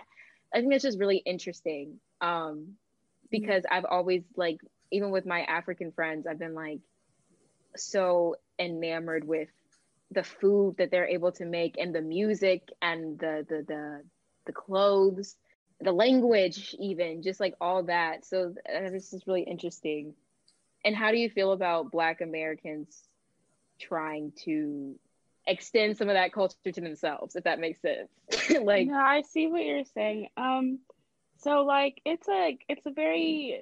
I 0.53 0.59
think 0.59 0.71
that's 0.71 0.83
just 0.83 0.99
really 0.99 1.17
interesting. 1.17 1.99
Um 2.21 2.75
because 3.29 3.63
I've 3.69 3.85
always 3.85 4.23
like 4.35 4.59
even 4.91 5.11
with 5.11 5.25
my 5.25 5.41
African 5.41 5.91
friends, 5.91 6.27
I've 6.27 6.39
been 6.39 6.53
like 6.53 6.79
so 7.75 8.35
enamored 8.59 9.25
with 9.25 9.49
the 10.11 10.23
food 10.23 10.75
that 10.77 10.91
they're 10.91 11.07
able 11.07 11.31
to 11.31 11.45
make 11.45 11.77
and 11.77 11.95
the 11.95 12.01
music 12.01 12.69
and 12.81 13.17
the 13.19 13.45
the 13.47 13.63
the, 13.67 14.01
the 14.45 14.51
clothes 14.51 15.35
the 15.81 15.91
language 15.91 16.75
even 16.79 17.21
just 17.21 17.39
like 17.39 17.55
all 17.59 17.83
that. 17.83 18.25
So 18.25 18.53
uh, 18.73 18.89
this 18.89 19.13
is 19.13 19.27
really 19.27 19.43
interesting. 19.43 20.13
And 20.85 20.95
how 20.95 21.11
do 21.11 21.17
you 21.17 21.29
feel 21.29 21.51
about 21.51 21.91
black 21.91 22.21
americans 22.21 23.03
trying 23.79 24.31
to 24.43 24.95
extend 25.47 25.97
some 25.97 26.07
of 26.07 26.13
that 26.13 26.31
culture 26.33 26.55
to 26.71 26.81
themselves 26.81 27.35
if 27.35 27.43
that 27.43 27.59
makes 27.59 27.81
sense? 27.81 28.09
Like 28.63 28.87
no 28.87 28.95
i 28.97 29.21
see 29.21 29.47
what 29.47 29.63
you're 29.63 29.85
saying. 29.85 30.29
Um 30.37 30.79
so 31.37 31.63
like 31.63 32.01
it's 32.05 32.27
a 32.29 32.57
it's 32.69 32.85
a 32.85 32.91
very 32.91 33.61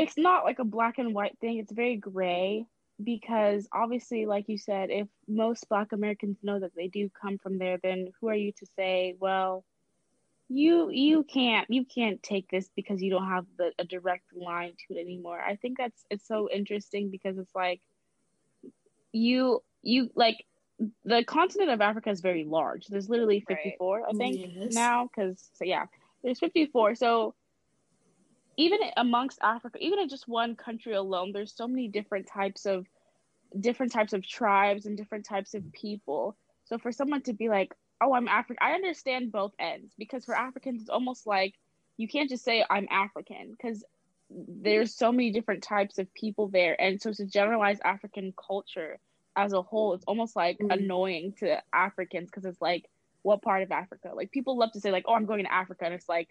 it's 0.00 0.16
not 0.16 0.44
like 0.44 0.58
a 0.58 0.64
black 0.64 0.98
and 0.98 1.14
white 1.14 1.36
thing 1.40 1.58
it's 1.58 1.72
very 1.72 1.96
gray 1.96 2.66
because 3.02 3.68
obviously 3.72 4.26
like 4.26 4.48
you 4.48 4.58
said 4.58 4.90
if 4.90 5.08
most 5.28 5.68
black 5.68 5.92
americans 5.92 6.36
know 6.42 6.58
that 6.58 6.74
they 6.74 6.88
do 6.88 7.10
come 7.20 7.38
from 7.38 7.58
there 7.58 7.78
then 7.82 8.08
who 8.20 8.28
are 8.28 8.34
you 8.34 8.52
to 8.52 8.66
say 8.76 9.14
well 9.18 9.64
you 10.48 10.90
you 10.90 11.22
can't 11.22 11.70
you 11.70 11.84
can't 11.84 12.22
take 12.22 12.48
this 12.50 12.68
because 12.74 13.00
you 13.00 13.10
don't 13.10 13.28
have 13.28 13.46
the, 13.56 13.72
a 13.78 13.84
direct 13.84 14.24
line 14.34 14.72
to 14.72 14.96
it 14.96 15.00
anymore 15.00 15.40
i 15.40 15.56
think 15.56 15.78
that's 15.78 16.04
it's 16.10 16.26
so 16.26 16.48
interesting 16.52 17.10
because 17.10 17.38
it's 17.38 17.54
like 17.54 17.80
you 19.12 19.62
you 19.82 20.10
like 20.14 20.44
the 21.04 21.22
continent 21.24 21.70
of 21.70 21.80
africa 21.80 22.10
is 22.10 22.20
very 22.20 22.44
large 22.44 22.86
there's 22.86 23.08
literally 23.08 23.44
54 23.46 24.00
right. 24.00 24.04
i 24.08 24.12
think 24.16 24.40
yes. 24.54 24.74
now 24.74 25.08
because 25.08 25.50
so 25.54 25.64
yeah 25.64 25.84
there's 26.22 26.40
54 26.40 26.96
so 26.96 27.34
even 28.60 28.78
amongst 28.96 29.38
africa 29.42 29.78
even 29.80 29.98
in 29.98 30.08
just 30.08 30.28
one 30.28 30.54
country 30.54 30.94
alone 30.94 31.32
there's 31.32 31.52
so 31.52 31.66
many 31.66 31.88
different 31.88 32.26
types 32.26 32.66
of 32.66 32.86
different 33.58 33.92
types 33.92 34.12
of 34.12 34.26
tribes 34.26 34.86
and 34.86 34.96
different 34.96 35.24
types 35.24 35.54
of 35.54 35.72
people 35.72 36.36
so 36.64 36.78
for 36.78 36.92
someone 36.92 37.22
to 37.22 37.32
be 37.32 37.48
like 37.48 37.74
oh, 38.00 38.14
I'm 38.14 38.28
African. 38.28 38.56
I 38.60 38.72
understand 38.72 39.32
both 39.32 39.52
ends 39.58 39.92
because 39.98 40.24
for 40.24 40.36
Africans, 40.36 40.80
it's 40.80 40.90
almost 40.90 41.26
like 41.26 41.54
you 41.96 42.08
can't 42.08 42.30
just 42.30 42.44
say 42.44 42.64
I'm 42.68 42.88
African 42.90 43.50
because 43.50 43.84
there's 44.30 44.94
so 44.94 45.12
many 45.12 45.32
different 45.32 45.62
types 45.62 45.98
of 45.98 46.12
people 46.14 46.48
there. 46.48 46.80
And 46.80 47.00
so 47.00 47.12
to 47.12 47.26
generalize 47.26 47.78
African 47.84 48.32
culture 48.36 48.98
as 49.36 49.52
a 49.52 49.62
whole, 49.62 49.94
it's 49.94 50.04
almost 50.04 50.34
like 50.34 50.58
mm-hmm. 50.58 50.70
annoying 50.70 51.34
to 51.40 51.62
Africans 51.72 52.30
because 52.30 52.44
it's 52.44 52.60
like, 52.60 52.88
what 53.22 53.42
part 53.42 53.62
of 53.62 53.70
Africa? 53.70 54.12
Like 54.14 54.30
people 54.30 54.56
love 54.56 54.72
to 54.72 54.80
say 54.80 54.92
like, 54.92 55.04
oh, 55.06 55.14
I'm 55.14 55.26
going 55.26 55.44
to 55.44 55.52
Africa. 55.52 55.84
And 55.84 55.94
it's 55.94 56.08
like, 56.08 56.28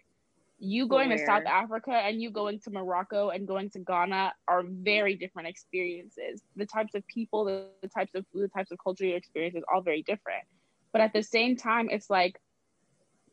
you 0.60 0.86
going 0.86 1.08
Where? 1.08 1.18
to 1.18 1.24
South 1.24 1.46
Africa 1.46 1.92
and 1.92 2.20
you 2.20 2.30
going 2.30 2.60
to 2.60 2.70
Morocco 2.70 3.30
and 3.30 3.48
going 3.48 3.70
to 3.70 3.78
Ghana 3.78 4.34
are 4.46 4.62
very 4.66 5.14
different 5.14 5.48
experiences. 5.48 6.42
The 6.54 6.66
types 6.66 6.94
of 6.94 7.06
people, 7.06 7.46
the, 7.46 7.66
the 7.80 7.88
types 7.88 8.14
of 8.14 8.26
food, 8.32 8.44
the 8.44 8.48
types 8.48 8.70
of 8.70 8.78
culture 8.82 9.06
you 9.06 9.16
experience 9.16 9.56
is 9.56 9.64
all 9.72 9.80
very 9.80 10.02
different. 10.02 10.44
But 10.92 11.00
at 11.00 11.14
the 11.14 11.22
same 11.22 11.56
time, 11.56 11.88
it's 11.90 12.10
like 12.10 12.38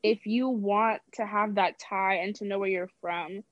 if 0.04 0.26
you 0.26 0.48
want 0.48 1.02
to 1.16 1.26
have 1.26 1.56
that 1.56 1.80
tie 1.80 2.16
and 2.16 2.34
to 2.36 2.46
know 2.46 2.60
where 2.60 2.70
you're 2.70 2.90
from, 3.02 3.44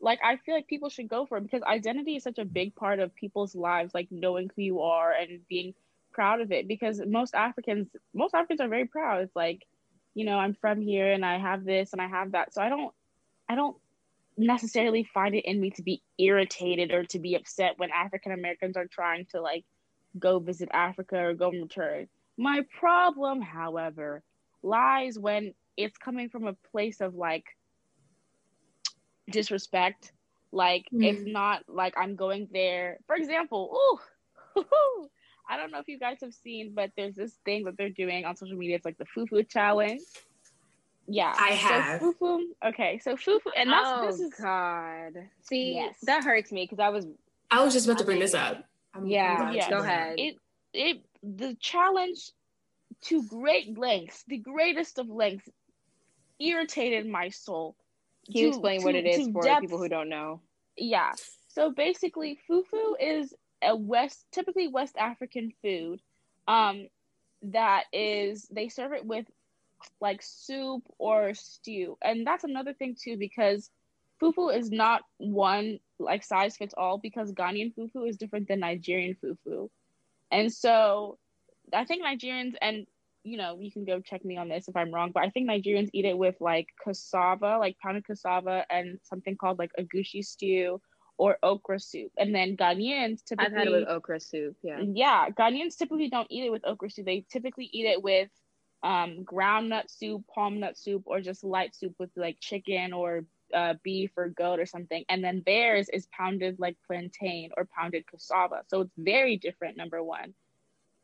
like 0.00 0.20
I 0.24 0.36
feel 0.36 0.54
like 0.54 0.66
people 0.66 0.88
should 0.88 1.08
go 1.08 1.26
for 1.26 1.36
it 1.36 1.42
because 1.42 1.62
identity 1.62 2.16
is 2.16 2.22
such 2.22 2.38
a 2.38 2.44
big 2.44 2.74
part 2.76 2.98
of 2.98 3.14
people's 3.14 3.54
lives, 3.54 3.92
like 3.94 4.08
knowing 4.10 4.50
who 4.56 4.62
you 4.62 4.80
are 4.80 5.12
and 5.12 5.40
being 5.48 5.74
proud 6.12 6.40
of 6.40 6.50
it. 6.50 6.66
Because 6.66 7.02
most 7.04 7.34
Africans, 7.34 7.88
most 8.14 8.34
Africans 8.34 8.60
are 8.60 8.68
very 8.68 8.86
proud. 8.86 9.22
It's 9.22 9.36
like, 9.36 9.66
you 10.14 10.24
know, 10.24 10.38
I'm 10.38 10.54
from 10.54 10.80
here 10.80 11.12
and 11.12 11.26
I 11.26 11.38
have 11.38 11.64
this 11.64 11.92
and 11.92 12.00
I 12.00 12.06
have 12.06 12.32
that. 12.32 12.54
So 12.54 12.62
I 12.62 12.68
don't, 12.70 12.94
I 13.48 13.54
don't 13.54 13.76
necessarily 14.36 15.04
find 15.04 15.34
it 15.34 15.44
in 15.44 15.60
me 15.60 15.70
to 15.70 15.82
be 15.82 16.02
irritated 16.18 16.92
or 16.92 17.04
to 17.04 17.18
be 17.18 17.34
upset 17.34 17.74
when 17.78 17.90
African 17.90 18.32
Americans 18.32 18.76
are 18.76 18.86
trying 18.86 19.26
to 19.32 19.40
like 19.40 19.64
go 20.18 20.38
visit 20.38 20.68
Africa 20.72 21.18
or 21.18 21.34
go 21.34 21.48
and 21.50 21.62
return. 21.62 22.08
My 22.36 22.64
problem, 22.78 23.40
however, 23.40 24.22
lies 24.62 25.18
when 25.18 25.54
it's 25.76 25.96
coming 25.98 26.28
from 26.28 26.46
a 26.46 26.56
place 26.70 27.00
of 27.00 27.14
like 27.14 27.44
disrespect. 29.30 30.12
Like 30.52 30.86
mm. 30.92 31.04
it's 31.04 31.22
not 31.24 31.64
like 31.68 31.94
I'm 31.96 32.16
going 32.16 32.48
there. 32.52 32.98
For 33.06 33.16
example, 33.16 33.76
ooh, 34.56 34.62
I 35.50 35.56
don't 35.56 35.70
know 35.70 35.78
if 35.78 35.88
you 35.88 35.98
guys 35.98 36.18
have 36.22 36.34
seen, 36.34 36.72
but 36.74 36.90
there's 36.96 37.14
this 37.14 37.38
thing 37.44 37.64
that 37.64 37.76
they're 37.76 37.90
doing 37.90 38.24
on 38.24 38.36
social 38.36 38.56
media. 38.56 38.76
It's 38.76 38.84
like 38.84 38.98
the 38.98 39.06
fufu 39.16 39.48
challenge. 39.48 40.00
Yeah, 41.08 41.34
I 41.38 41.50
have. 41.52 42.00
So 42.00 42.12
fufu. 42.12 42.42
Okay, 42.66 43.00
so 43.02 43.16
fufu, 43.16 43.50
and 43.56 43.70
that's 43.70 43.86
oh, 43.86 44.06
this 44.06 44.20
is 44.20 44.34
God. 44.34 45.12
See, 45.42 45.74
yes. 45.74 45.96
that 46.02 46.22
hurts 46.22 46.52
me 46.52 46.64
because 46.64 46.78
I 46.78 46.90
was. 46.90 47.06
I 47.50 47.64
was 47.64 47.72
just 47.72 47.86
about 47.86 47.98
to 47.98 48.04
bring 48.04 48.18
this 48.20 48.34
up. 48.34 48.62
I'm, 48.94 49.06
yeah, 49.06 49.46
I'm 49.48 49.54
yeah. 49.54 49.70
Go 49.70 49.78
ahead. 49.78 50.16
It 50.18 50.36
it 50.74 50.98
the 51.22 51.56
challenge 51.60 52.30
to 53.04 53.22
great 53.26 53.78
lengths, 53.78 54.24
the 54.28 54.36
greatest 54.36 54.98
of 54.98 55.08
lengths, 55.08 55.48
irritated 56.38 57.06
my 57.06 57.30
soul. 57.30 57.74
Can 58.26 58.36
you 58.36 58.42
to, 58.42 58.48
explain 58.48 58.80
to, 58.80 58.86
what 58.86 58.94
it 58.94 59.06
is 59.06 59.28
for 59.32 59.42
depth. 59.42 59.62
people 59.62 59.78
who 59.78 59.88
don't 59.88 60.10
know? 60.10 60.42
Yeah. 60.76 61.12
So 61.48 61.70
basically, 61.70 62.38
fufu 62.48 62.92
is 63.00 63.34
a 63.62 63.74
West, 63.74 64.26
typically 64.30 64.68
West 64.68 64.96
African 64.98 65.52
food. 65.62 66.00
Um, 66.46 66.88
that 67.42 67.84
is, 67.92 68.46
they 68.50 68.68
serve 68.68 68.92
it 68.92 69.04
with 69.04 69.26
like 70.00 70.20
soup 70.22 70.82
or 70.98 71.34
stew, 71.34 71.96
and 72.02 72.26
that's 72.26 72.44
another 72.44 72.72
thing 72.72 72.96
too 73.00 73.16
because 73.16 73.70
fufu 74.20 74.54
is 74.56 74.70
not 74.70 75.02
one 75.18 75.78
like 75.98 76.24
size 76.24 76.56
fits 76.56 76.74
all 76.76 76.98
because 76.98 77.32
Ghanaian 77.32 77.74
fufu 77.74 78.08
is 78.08 78.16
different 78.16 78.48
than 78.48 78.60
Nigerian 78.60 79.16
fufu. 79.22 79.68
And 80.30 80.52
so 80.52 81.18
I 81.72 81.84
think 81.84 82.04
Nigerians 82.04 82.54
and 82.60 82.86
you 83.24 83.36
know, 83.36 83.58
you 83.60 83.70
can 83.70 83.84
go 83.84 84.00
check 84.00 84.24
me 84.24 84.36
on 84.36 84.48
this 84.48 84.68
if 84.68 84.76
I'm 84.76 84.92
wrong, 84.92 85.10
but 85.12 85.22
I 85.22 85.30
think 85.30 85.48
Nigerians 85.48 85.90
eat 85.92 86.04
it 86.04 86.16
with 86.16 86.36
like 86.40 86.68
cassava, 86.82 87.58
like 87.58 87.76
pounded 87.78 88.06
cassava 88.06 88.64
and 88.70 88.98
something 89.02 89.36
called 89.36 89.58
like 89.58 89.70
egusi 89.78 90.24
stew 90.24 90.80
or 91.18 91.36
okra 91.42 91.78
soup. 91.78 92.10
And 92.16 92.34
then 92.34 92.56
Ghanaians 92.56 93.24
typically 93.24 93.46
I've 93.46 93.58
had 93.58 93.66
it 93.66 93.72
with 93.72 93.88
okra 93.88 94.20
soup, 94.20 94.56
yeah. 94.62 94.80
Yeah, 94.80 95.28
Ghanaians 95.30 95.76
typically 95.76 96.08
don't 96.08 96.28
eat 96.30 96.44
it 96.44 96.50
with 96.50 96.64
okra 96.64 96.90
soup. 96.90 97.04
They 97.04 97.26
typically 97.30 97.68
eat 97.72 97.86
it 97.86 98.02
with 98.02 98.30
um 98.82 99.24
ground 99.24 99.68
nut 99.70 99.90
soup, 99.90 100.24
palm 100.32 100.60
nut 100.60 100.78
soup, 100.78 101.02
or 101.06 101.20
just 101.20 101.44
light 101.44 101.74
soup 101.74 101.94
with 101.98 102.10
like 102.16 102.38
chicken 102.40 102.92
or 102.92 103.24
uh, 103.54 103.74
beef 103.82 104.10
or 104.16 104.28
goat 104.28 104.60
or 104.60 104.66
something. 104.66 105.04
And 105.08 105.22
then 105.22 105.42
theirs 105.44 105.88
is 105.88 106.06
pounded 106.12 106.58
like 106.58 106.76
plantain 106.86 107.50
or 107.56 107.66
pounded 107.76 108.06
cassava. 108.06 108.62
So 108.68 108.82
it's 108.82 108.94
very 108.96 109.36
different, 109.36 109.76
number 109.76 110.02
one. 110.02 110.34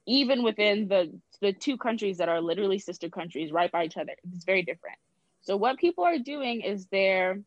Even 0.07 0.43
within 0.43 0.89
the 0.89 1.19
the 1.41 1.53
two 1.53 1.79
countries 1.79 2.19
that 2.19 2.29
are 2.29 2.41
literally 2.41 2.79
sister 2.79 3.09
countries 3.09 3.53
right 3.53 3.73
by 3.73 3.85
each 3.85 3.97
other, 3.97 4.13
it's 4.35 4.45
very 4.45 4.63
different. 4.63 4.99
So 5.41 5.57
what 5.57 5.79
people 5.79 6.05
are 6.05 6.19
doing 6.19 6.61
is 6.61 6.87
they're 6.87 7.41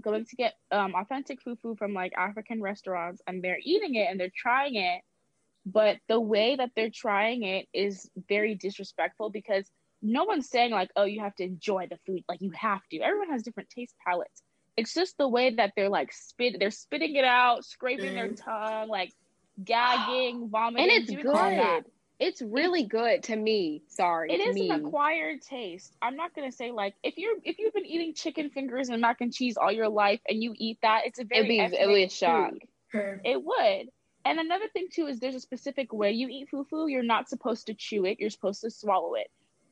going 0.00 0.24
to 0.24 0.36
get 0.36 0.54
um, 0.70 0.94
authentic 0.94 1.42
fufu 1.44 1.76
from 1.76 1.92
like 1.92 2.12
African 2.16 2.62
restaurants 2.62 3.20
and 3.26 3.42
they're 3.42 3.58
eating 3.62 3.94
it 3.96 4.08
and 4.10 4.18
they're 4.18 4.32
trying 4.34 4.76
it. 4.76 5.02
But 5.70 5.98
the 6.08 6.18
way 6.18 6.56
that 6.56 6.70
they're 6.74 6.90
trying 6.90 7.42
it 7.42 7.68
is 7.74 8.08
very 8.28 8.54
disrespectful 8.54 9.28
because 9.28 9.70
no 10.00 10.24
one's 10.24 10.48
saying 10.48 10.70
like, 10.70 10.90
oh, 10.96 11.04
you 11.04 11.20
have 11.20 11.34
to 11.36 11.44
enjoy 11.44 11.88
the 11.90 11.98
food. 12.06 12.24
Like 12.26 12.40
you 12.40 12.50
have 12.52 12.80
to. 12.90 13.00
Everyone 13.00 13.30
has 13.30 13.42
different 13.42 13.68
taste 13.68 13.94
palettes. 14.06 14.42
It's 14.78 14.94
just 14.94 15.18
the 15.18 15.28
way 15.28 15.54
that 15.56 15.72
they're 15.76 15.90
like 15.90 16.12
spit. 16.12 16.56
They're 16.58 16.70
spitting 16.70 17.16
it 17.16 17.24
out, 17.24 17.64
scraping 17.66 18.12
mm. 18.12 18.14
their 18.14 18.28
tongue, 18.28 18.88
like 18.88 19.12
gagging, 19.62 20.48
vomiting. 20.52 20.90
And 20.90 21.02
it's 21.02 21.22
good. 21.22 21.84
It's 22.18 22.40
really 22.40 22.82
it's, 22.82 22.88
good 22.88 23.22
to 23.24 23.36
me. 23.36 23.82
Sorry, 23.88 24.32
it 24.32 24.40
is 24.40 24.54
me. 24.54 24.70
an 24.70 24.86
acquired 24.86 25.42
taste. 25.42 25.92
I'm 26.00 26.16
not 26.16 26.34
gonna 26.34 26.50
say 26.50 26.72
like 26.72 26.94
if 27.02 27.18
you're 27.18 27.36
if 27.44 27.58
you've 27.58 27.74
been 27.74 27.86
eating 27.86 28.14
chicken 28.14 28.50
fingers 28.50 28.88
and 28.88 29.00
mac 29.00 29.20
and 29.20 29.32
cheese 29.32 29.56
all 29.56 29.70
your 29.70 29.88
life 29.88 30.20
and 30.28 30.42
you 30.42 30.54
eat 30.56 30.78
that, 30.82 31.02
it's 31.04 31.18
a 31.18 31.24
very 31.24 31.58
it'd 31.58 31.70
be, 31.70 31.76
it'd 31.76 31.94
be 31.94 32.04
a 32.04 32.08
shock. 32.08 32.54
It 32.92 33.44
would. 33.44 33.90
And 34.28 34.38
another 34.38 34.68
thing 34.68 34.88
too 34.92 35.06
is 35.06 35.18
there's 35.18 35.34
a 35.34 35.40
specific 35.40 35.90
way 35.90 36.12
you 36.12 36.28
eat 36.28 36.50
fufu. 36.52 36.90
You're 36.90 37.02
not 37.02 37.30
supposed 37.30 37.66
to 37.68 37.74
chew 37.74 38.04
it. 38.04 38.20
You're 38.20 38.28
supposed 38.28 38.60
to 38.60 38.70
swallow 38.70 39.14
it. 39.14 39.28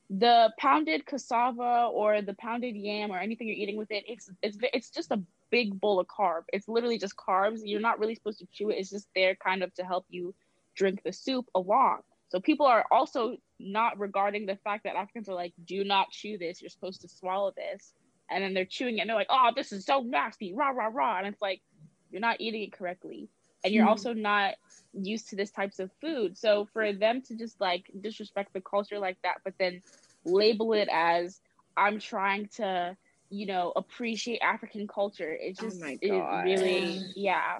The 0.09 0.51
pounded 0.57 1.05
cassava 1.05 1.91
or 1.93 2.23
the 2.23 2.33
pounded 2.33 2.75
yam 2.75 3.11
or 3.11 3.19
anything 3.19 3.47
you're 3.47 3.55
eating 3.55 3.77
with 3.77 3.91
it 3.91 4.03
it's 4.07 4.31
it's 4.41 4.57
it's 4.73 4.89
just 4.89 5.11
a 5.11 5.21
big 5.51 5.79
bowl 5.79 5.99
of 5.99 6.07
carb. 6.07 6.45
It's 6.51 6.67
literally 6.67 6.97
just 6.97 7.15
carbs. 7.15 7.59
You're 7.63 7.81
not 7.81 7.99
really 7.99 8.15
supposed 8.15 8.39
to 8.39 8.47
chew 8.51 8.71
it. 8.71 8.77
It's 8.79 8.89
just 8.89 9.07
there 9.13 9.35
kind 9.35 9.61
of 9.61 9.71
to 9.75 9.83
help 9.83 10.07
you 10.09 10.33
drink 10.75 11.03
the 11.03 11.13
soup 11.13 11.45
along. 11.53 11.99
So 12.29 12.39
people 12.39 12.65
are 12.65 12.83
also 12.91 13.37
not 13.59 13.99
regarding 13.99 14.47
the 14.47 14.55
fact 14.55 14.85
that 14.85 14.95
africans 14.95 15.29
are 15.29 15.35
like 15.35 15.53
do 15.65 15.83
not 15.83 16.09
chew 16.09 16.39
this. 16.39 16.63
You're 16.63 16.71
supposed 16.71 17.01
to 17.01 17.07
swallow 17.07 17.53
this. 17.55 17.93
And 18.31 18.43
then 18.43 18.55
they're 18.55 18.65
chewing 18.65 18.97
it 18.97 19.01
and 19.01 19.09
they're 19.11 19.15
like 19.15 19.29
oh 19.29 19.51
this 19.55 19.71
is 19.71 19.85
so 19.85 20.01
nasty. 20.01 20.55
Rah 20.55 20.71
rah 20.71 20.89
rah. 20.91 21.19
And 21.19 21.27
it's 21.27 21.43
like 21.43 21.61
you're 22.09 22.21
not 22.21 22.41
eating 22.41 22.63
it 22.63 22.73
correctly 22.73 23.29
and 23.63 23.73
you're 23.73 23.85
Mhm. 23.85 23.89
also 23.89 24.13
not 24.13 24.55
used 24.93 25.29
to 25.29 25.35
this 25.35 25.51
types 25.51 25.79
of 25.79 25.91
food. 26.01 26.37
So 26.37 26.67
for 26.73 26.93
them 26.93 27.21
to 27.23 27.35
just 27.35 27.59
like 27.59 27.85
disrespect 28.01 28.53
the 28.53 28.61
culture 28.61 28.99
like 28.99 29.17
that, 29.23 29.37
but 29.43 29.53
then 29.59 29.81
label 30.25 30.73
it 30.73 30.89
as 30.91 31.39
I'm 31.75 31.99
trying 31.99 32.47
to, 32.55 32.97
you 33.29 33.45
know, 33.45 33.73
appreciate 33.75 34.39
African 34.39 34.87
culture, 34.87 35.31
it 35.33 35.57
Oh 35.59 35.61
just 35.61 35.81
my 35.81 35.97
it 36.01 36.11
really 36.45 37.01
yeah. 37.15 37.59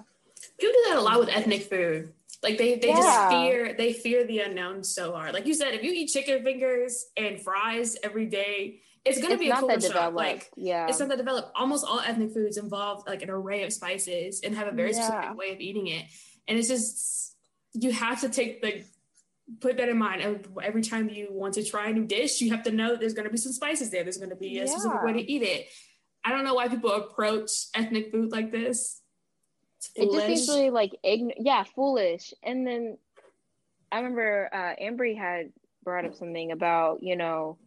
People 0.60 0.74
do 0.74 0.86
that 0.90 0.98
a 0.98 1.02
lot 1.02 1.20
with 1.20 1.30
ethnic 1.30 1.64
food. 1.64 2.14
Like 2.44 2.58
they, 2.58 2.76
they 2.78 2.90
Yeah. 2.90 2.96
just 2.96 3.30
fear 3.30 3.74
they 3.74 3.94
fear 3.94 4.26
the 4.26 4.40
unknown 4.40 4.84
so 4.84 5.12
hard. 5.12 5.34
Like 5.34 5.46
you 5.46 5.54
said, 5.54 5.74
if 5.74 5.84
you 5.84 5.92
eat 5.92 6.08
chicken 6.08 6.44
fingers 6.44 7.06
and 7.18 7.42
fries 7.42 7.98
every 8.04 8.28
day, 8.28 8.82
it's 9.10 9.22
gonna 9.22 9.34
it's 9.36 9.44
be 9.44 9.50
a 9.50 9.56
culture 9.56 9.80
shock. 9.82 9.90
developed. 9.90 10.16
Like 10.18 10.52
yeah. 10.56 10.88
it's 10.88 11.00
not 11.00 11.10
that 11.10 11.18
developed. 11.18 11.52
Almost 11.56 11.86
all 11.86 12.00
ethnic 12.00 12.32
foods 12.34 12.58
involve 12.58 13.04
like 13.08 13.22
an 13.22 13.30
array 13.30 13.64
of 13.64 13.74
spices 13.74 14.42
and 14.44 14.56
have 14.56 14.68
a 14.68 14.72
very 14.72 14.92
Yeah. 14.94 15.02
specific 15.08 15.38
way 15.38 15.52
of 15.54 15.60
eating 15.60 15.88
it. 15.88 16.06
And 16.48 16.58
it's 16.58 16.68
just 16.68 17.36
you 17.74 17.92
have 17.92 18.22
to 18.22 18.30
take 18.30 18.62
the 18.62 18.84
put 19.62 19.78
that 19.78 19.90
in 19.90 19.98
mind. 19.98 20.22
Ev- 20.22 20.48
Every 20.64 20.82
time 20.82 21.10
you 21.10 21.28
want 21.32 21.54
to 21.56 21.64
try 21.64 21.90
a 21.90 21.94
new 21.94 22.06
dish, 22.06 22.42
you 22.42 22.52
have 22.52 22.64
to 22.64 22.72
know 22.72 22.96
there's 22.96 23.14
going 23.14 23.26
to 23.26 23.32
be 23.32 23.38
some 23.38 23.52
spices 23.54 23.90
there. 23.92 24.04
There's 24.04 24.18
going 24.18 24.30
to 24.30 24.36
be 24.36 24.60
a 24.60 24.68
specific 24.68 25.04
way 25.04 25.14
to 25.14 25.32
eat 25.32 25.42
it. 25.44 25.68
I 26.26 26.32
don't 26.32 26.44
know 26.44 26.54
why 26.56 26.68
people 26.68 26.92
approach 26.92 27.52
ethnic 27.74 28.12
food 28.12 28.32
like 28.32 28.52
this. 28.52 29.02
It's 29.78 29.92
it 29.96 30.12
just 30.12 30.26
seems 30.28 30.50
really 30.50 30.70
like 30.72 30.92
ign- 31.06 31.36
yeah 31.40 31.64
foolish 31.64 32.34
and 32.44 32.66
then 32.66 32.98
i 33.92 33.98
remember 33.98 34.50
uh 34.52 34.74
ambry 34.84 35.16
had 35.16 35.54
brought 35.84 36.04
up 36.04 36.16
something 36.16 36.52
about 36.52 37.04
you 37.04 37.16
know 37.16 37.58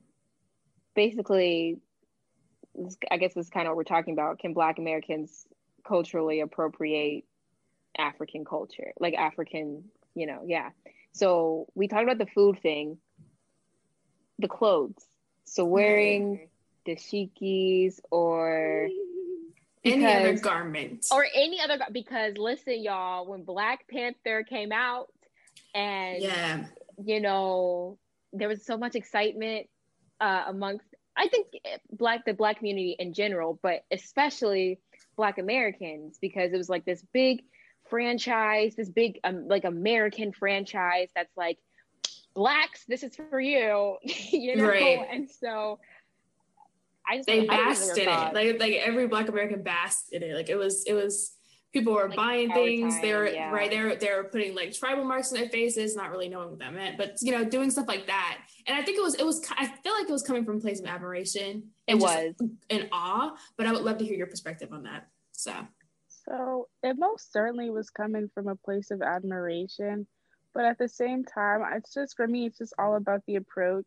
basically 1.01 1.79
i 3.11 3.17
guess 3.17 3.33
this 3.33 3.47
is 3.47 3.51
kind 3.51 3.67
of 3.67 3.71
what 3.71 3.79
we're 3.79 3.95
talking 3.97 4.13
about. 4.13 4.39
Can 4.39 4.53
black 4.53 4.79
americans 4.79 5.47
culturally 5.87 6.41
appropriate 6.41 7.25
african 7.97 8.45
culture? 8.45 8.93
Like 9.01 9.15
african 9.15 9.85
you 10.15 10.27
know 10.27 10.43
yeah. 10.47 10.71
So 11.13 11.67
we 11.75 11.89
talked 11.89 12.03
about 12.03 12.19
the 12.19 12.31
food 12.35 12.61
thing 12.61 12.99
the 14.39 14.49
clothes. 14.49 15.03
So 15.45 15.65
wearing 15.65 16.49
dashikis 16.87 18.01
or 18.11 18.89
any 19.85 20.05
other 20.05 20.33
because- 20.33 20.41
garment. 20.43 21.07
or 21.11 21.25
any 21.35 21.63
other 21.63 21.79
because 21.93 22.37
listen 22.37 22.83
y'all 22.83 23.27
when 23.27 23.43
black 23.45 23.89
panther 23.89 24.43
came 24.43 24.71
out 24.71 25.09
and 25.75 26.23
yeah. 26.23 26.67
you 27.03 27.21
know 27.21 27.97
there 28.35 28.49
was 28.49 28.67
so 28.67 28.77
much 28.77 28.95
excitement 28.95 29.67
uh, 30.21 30.45
amongst 30.49 30.90
i 31.21 31.29
think 31.29 31.47
black 31.93 32.25
the 32.25 32.33
black 32.33 32.57
community 32.59 32.97
in 32.99 33.13
general 33.13 33.59
but 33.63 33.85
especially 33.91 34.79
black 35.17 35.37
americans 35.39 36.19
because 36.21 36.53
it 36.53 36.57
was 36.57 36.69
like 36.69 36.85
this 36.85 37.05
big 37.13 37.43
franchise 37.91 38.75
this 38.77 38.89
big 38.89 39.19
um, 39.25 39.47
like 39.49 39.65
american 39.65 40.33
franchise 40.33 41.09
that's 41.15 41.37
like 41.37 41.59
blacks 42.35 42.85
this 42.89 43.03
is 43.03 43.15
for 43.31 43.41
you 43.41 43.97
you 44.33 44.57
know 44.57 44.69
Right. 44.69 45.07
and 45.13 45.29
so 45.29 45.79
i 47.09 47.17
just 47.17 47.27
They 47.27 47.45
basked 47.47 47.99
in 47.99 48.09
it. 48.09 48.35
Like 48.35 48.61
like 48.61 48.75
every 48.75 49.07
black 49.09 49.29
American 49.29 49.63
basked 49.63 50.13
in 50.13 50.23
it. 50.23 50.33
Like 50.35 50.49
it 50.49 50.57
was 50.57 50.85
it 50.87 50.93
was 50.95 51.33
people 51.73 51.95
were 51.95 52.09
Like 52.09 52.17
buying 52.17 52.49
power 52.49 52.65
things. 52.65 53.01
They 53.01 53.13
time, 53.13 53.19
were 53.21 53.29
yeah. 53.29 53.51
right. 53.51 53.71
They 53.71 53.81
were 53.81 53.95
they 53.95 54.11
were 54.11 54.25
putting 54.25 54.55
like 54.55 54.73
tribal 54.73 55.05
marks 55.05 55.33
on 55.33 55.39
their 55.39 55.49
faces, 55.49 55.97
not 55.97 56.11
really 56.11 56.29
knowing 56.29 56.51
what 56.51 56.59
that 56.59 56.75
meant, 56.75 56.99
but 56.99 57.17
you 57.21 57.33
know, 57.33 57.45
doing 57.45 57.71
stuff 57.71 57.89
like 57.89 58.07
that. 58.07 58.39
And 58.67 58.77
I 58.77 58.83
think 58.83 58.99
it 58.99 59.03
was 59.03 59.15
it 59.15 59.25
was 59.25 59.45
I 59.57 59.67
feel 59.67 59.93
like 59.93 60.09
it 60.09 60.13
was 60.13 60.23
coming 60.23 60.45
from 60.45 60.59
a 60.59 60.61
place 60.61 60.81
of 60.81 60.87
admiration. 60.87 61.71
it 61.87 61.97
was 61.97 62.35
in 62.69 62.89
awe. 62.93 63.37
But 63.57 63.67
I 63.67 63.73
would 63.73 63.83
love 63.83 63.99
to 63.99 64.05
hear 64.05 64.17
your 64.17 64.27
perspective 64.27 64.73
on 64.73 64.83
that. 64.85 65.09
So 65.33 65.53
So 66.27 66.69
it 66.83 66.97
most 66.99 67.33
certainly 67.33 67.71
was 67.71 67.91
coming 67.91 68.31
from 68.35 68.49
a 68.49 68.57
place 68.57 68.91
of 68.91 69.03
admiration, 69.03 70.07
but 70.55 70.65
at 70.65 70.79
the 70.79 70.89
same 70.89 71.25
time, 71.25 71.63
it's 71.75 71.95
just 71.95 72.17
for 72.17 72.27
me, 72.27 72.47
it's 72.47 72.59
just 72.59 72.75
all 72.79 72.97
about 72.97 73.23
the 73.27 73.37
approach. 73.37 73.87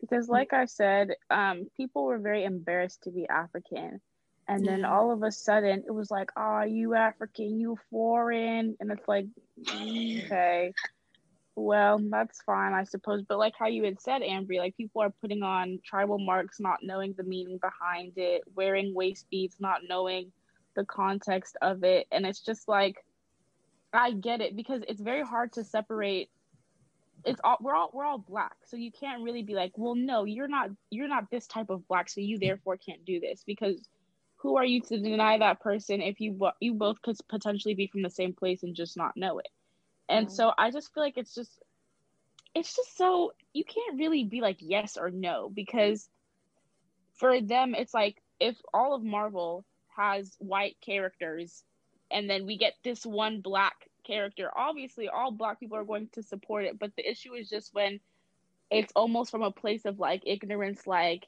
Because, 0.00 0.28
like 0.28 0.52
I 0.52 0.66
said, 0.66 1.12
um, 1.30 1.66
people 1.76 2.04
were 2.04 2.18
very 2.18 2.44
embarrassed 2.44 3.02
to 3.04 3.10
be 3.10 3.26
African, 3.28 4.00
and 4.46 4.66
then 4.66 4.84
all 4.84 5.10
of 5.10 5.22
a 5.22 5.32
sudden, 5.32 5.84
it 5.86 5.92
was 5.92 6.10
like, 6.10 6.30
"Oh, 6.36 6.62
you 6.62 6.94
African, 6.94 7.58
you 7.58 7.78
foreign," 7.90 8.76
and 8.78 8.90
it's 8.90 9.08
like, 9.08 9.26
okay, 9.70 10.72
well, 11.56 12.00
that's 12.10 12.42
fine, 12.42 12.72
I 12.74 12.84
suppose. 12.84 13.22
But 13.22 13.38
like 13.38 13.54
how 13.58 13.68
you 13.68 13.84
had 13.84 14.00
said, 14.00 14.22
Ambry, 14.22 14.58
like 14.58 14.76
people 14.76 15.02
are 15.02 15.14
putting 15.20 15.42
on 15.42 15.78
tribal 15.84 16.18
marks, 16.18 16.60
not 16.60 16.80
knowing 16.82 17.14
the 17.16 17.22
meaning 17.22 17.58
behind 17.58 18.12
it, 18.16 18.42
wearing 18.54 18.94
waist 18.94 19.26
beads, 19.30 19.56
not 19.60 19.80
knowing 19.88 20.32
the 20.74 20.84
context 20.84 21.56
of 21.62 21.84
it. 21.84 22.06
And 22.10 22.26
it's 22.26 22.40
just 22.40 22.68
like 22.68 22.96
i 23.92 24.10
get 24.10 24.40
it 24.40 24.56
because 24.56 24.82
it's 24.88 25.00
very 25.00 25.22
hard 25.22 25.52
to 25.52 25.64
separate. 25.64 26.28
It's 27.24 27.40
all 27.44 27.56
we're 27.60 27.74
all 27.74 27.90
we're 27.94 28.04
all 28.04 28.18
black 28.18 28.56
so 28.66 28.76
you 28.76 28.90
can't 28.92 29.22
really 29.22 29.42
be 29.42 29.54
like 29.54 29.72
well 29.78 29.94
no 29.94 30.24
you're 30.24 30.48
not 30.48 30.68
you're 30.90 31.08
not 31.08 31.30
this 31.30 31.46
type 31.46 31.70
of 31.70 31.86
black 31.88 32.10
so 32.10 32.20
you 32.20 32.38
therefore 32.38 32.76
can't 32.76 33.04
do 33.04 33.20
this. 33.20 33.44
Because 33.46 33.88
who 34.44 34.58
are 34.58 34.64
you 34.64 34.82
to 34.82 35.00
deny 35.00 35.38
that 35.38 35.60
person 35.60 36.02
if 36.02 36.20
you 36.20 36.38
you 36.60 36.74
both 36.74 37.00
could 37.02 37.16
potentially 37.28 37.74
be 37.74 37.88
from 37.88 38.02
the 38.02 38.10
same 38.10 38.34
place 38.34 38.62
and 38.62 38.76
just 38.76 38.96
not 38.96 39.16
know 39.16 39.38
it 39.38 39.48
and 40.08 40.26
Yeah. 40.26 40.34
so 40.34 40.52
i 40.58 40.70
just 40.70 40.92
feel 40.94 41.02
like 41.02 41.16
it's 41.16 41.34
just 41.34 41.58
it's 42.54 42.76
just 42.76 42.96
so 42.96 43.32
you 43.54 43.64
can't 43.64 43.98
really 43.98 44.24
be 44.24 44.42
like 44.42 44.58
yes 44.60 44.98
or 44.98 45.10
no 45.10 45.50
because 45.52 46.08
for 47.14 47.40
them 47.40 47.74
it's 47.74 47.94
like 47.94 48.22
if 48.38 48.56
all 48.74 48.94
of 48.94 49.02
marvel 49.02 49.64
has 49.96 50.36
white 50.38 50.76
characters 50.84 51.64
and 52.10 52.28
then 52.28 52.46
we 52.46 52.58
get 52.58 52.74
this 52.84 53.06
one 53.06 53.40
black 53.40 53.74
character 54.06 54.50
obviously 54.54 55.08
all 55.08 55.30
black 55.32 55.58
people 55.58 55.78
are 55.78 55.84
going 55.84 56.08
to 56.12 56.22
support 56.22 56.66
it 56.66 56.78
but 56.78 56.92
the 56.96 57.10
issue 57.10 57.32
is 57.32 57.48
just 57.48 57.72
when 57.72 57.98
it's 58.70 58.92
almost 58.94 59.30
from 59.30 59.42
a 59.42 59.50
place 59.50 59.86
of 59.86 59.98
like 59.98 60.22
ignorance 60.26 60.86
like 60.86 61.26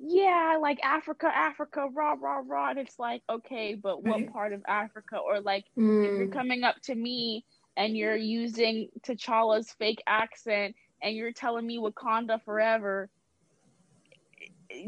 yeah 0.00 0.58
like 0.60 0.78
africa 0.84 1.26
africa 1.34 1.86
rah 1.92 2.14
rah 2.20 2.42
rah 2.46 2.70
and 2.70 2.78
it's 2.78 2.98
like 2.98 3.22
okay 3.30 3.74
but 3.74 4.02
what 4.02 4.24
Right. 4.24 4.32
part 4.32 4.52
of 4.52 4.62
africa 4.66 5.16
or 5.18 5.40
like 5.40 5.64
if 6.02 6.16
you're 6.16 6.26
mm, 6.26 6.28
coming 6.28 6.64
up 6.64 6.76
to 6.82 6.94
me 6.94 7.44
and 7.76 7.96
you're 7.96 8.16
using 8.16 8.88
T'Challa's 9.02 9.70
fake 9.78 10.02
accent 10.06 10.74
and 11.02 11.16
you're 11.16 11.32
telling 11.32 11.66
me 11.66 11.78
Wakanda 11.78 12.42
forever, 12.44 13.10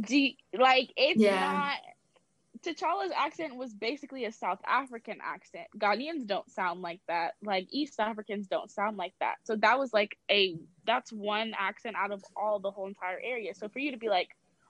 do 0.04 0.16
you- 0.18 0.34
like 0.58 0.92
it's 0.96 1.26
Yeah. 1.26 1.30
not. 1.30 1.78
T'Challa's 2.62 3.12
accent 3.16 3.56
was 3.56 3.74
basically 3.74 4.24
a 4.24 4.32
South 4.32 4.60
African 4.66 5.18
accent. 5.22 5.66
Ghanaians 5.78 6.26
don't 6.26 6.50
sound 6.50 6.80
like 6.82 7.00
that. 7.08 7.34
Like 7.42 7.68
East 7.70 8.00
Africans 8.00 8.48
don't 8.48 8.70
sound 8.70 8.96
like 8.96 9.14
that. 9.20 9.36
So 9.44 9.56
that 9.56 9.78
was 9.78 9.92
like 9.92 10.16
a 10.30 10.56
that's 10.84 11.12
one 11.12 11.52
accent 11.58 11.96
out 11.96 12.12
of 12.12 12.22
all 12.36 12.60
the 12.60 12.70
whole 12.70 12.86
entire 12.88 13.20
area. 13.22 13.54
So 13.54 13.68
for 13.68 13.78
you 13.78 13.92
to 13.92 13.98
be 13.98 14.08
like, 14.08 14.28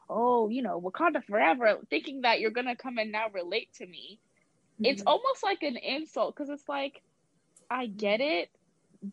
oh, 0.08 0.48
you 0.48 0.62
know, 0.62 0.80
Wakanda 0.80 1.24
forever, 1.24 1.78
thinking 1.90 2.22
that 2.22 2.40
you're 2.40 2.50
gonna 2.50 2.76
come 2.76 2.98
and 2.98 3.12
now 3.12 3.26
relate 3.32 3.72
to 3.74 3.86
me, 3.86 4.20
it's 4.82 5.02
mhm. 5.02 5.06
almost 5.06 5.42
like 5.42 5.62
an 5.62 5.76
insult 5.76 6.34
because 6.34 6.50
it's 6.50 6.68
like 6.68 7.02
i 7.70 7.86
get 7.86 8.20
it 8.20 8.50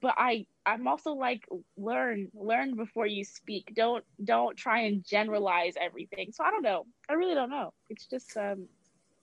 but 0.02 0.14
i 0.18 0.46
i'm 0.66 0.88
also 0.88 1.14
like 1.14 1.48
learn 1.78 2.28
learn 2.34 2.76
before 2.76 3.06
you 3.06 3.24
speak. 3.24 3.74
Don't 3.76 4.04
don't 4.24 4.58
try 4.58 4.82
and 4.82 5.06
generalize 5.06 5.74
everything. 5.80 6.32
So 6.32 6.44
i 6.44 6.52
don't 6.52 6.64
know. 6.64 6.86
I 7.10 7.14
really 7.14 7.36
don't 7.36 7.50
know. 7.50 7.74
It's 7.90 8.06
just 8.06 8.36
um 8.38 8.68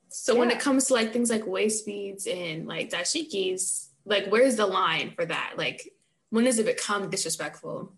So 0.08 0.34
when 0.34 0.50
it 0.50 0.60
comes 0.60 0.86
to 0.86 0.94
like 0.94 1.12
things 1.12 1.30
like 1.30 1.46
waist 1.46 1.86
beads 1.86 2.26
and 2.26 2.66
like 2.66 2.90
dashikis, 2.90 3.88
like 4.04 4.26
where's 4.26 4.56
the 4.56 4.66
line 4.66 5.12
for 5.16 5.24
that? 5.24 5.54
Like 5.56 5.92
when 6.28 6.44
does 6.44 6.58
it 6.58 6.66
become 6.66 7.10
disrespectful? 7.10 7.92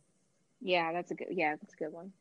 yeah 0.62 0.92
that's 0.92 1.10
a 1.10 1.14
good 1.14 1.26
yeah 1.30 1.56
that's 1.60 1.74
a 1.74 1.76
good 1.76 1.92
one 1.92 2.12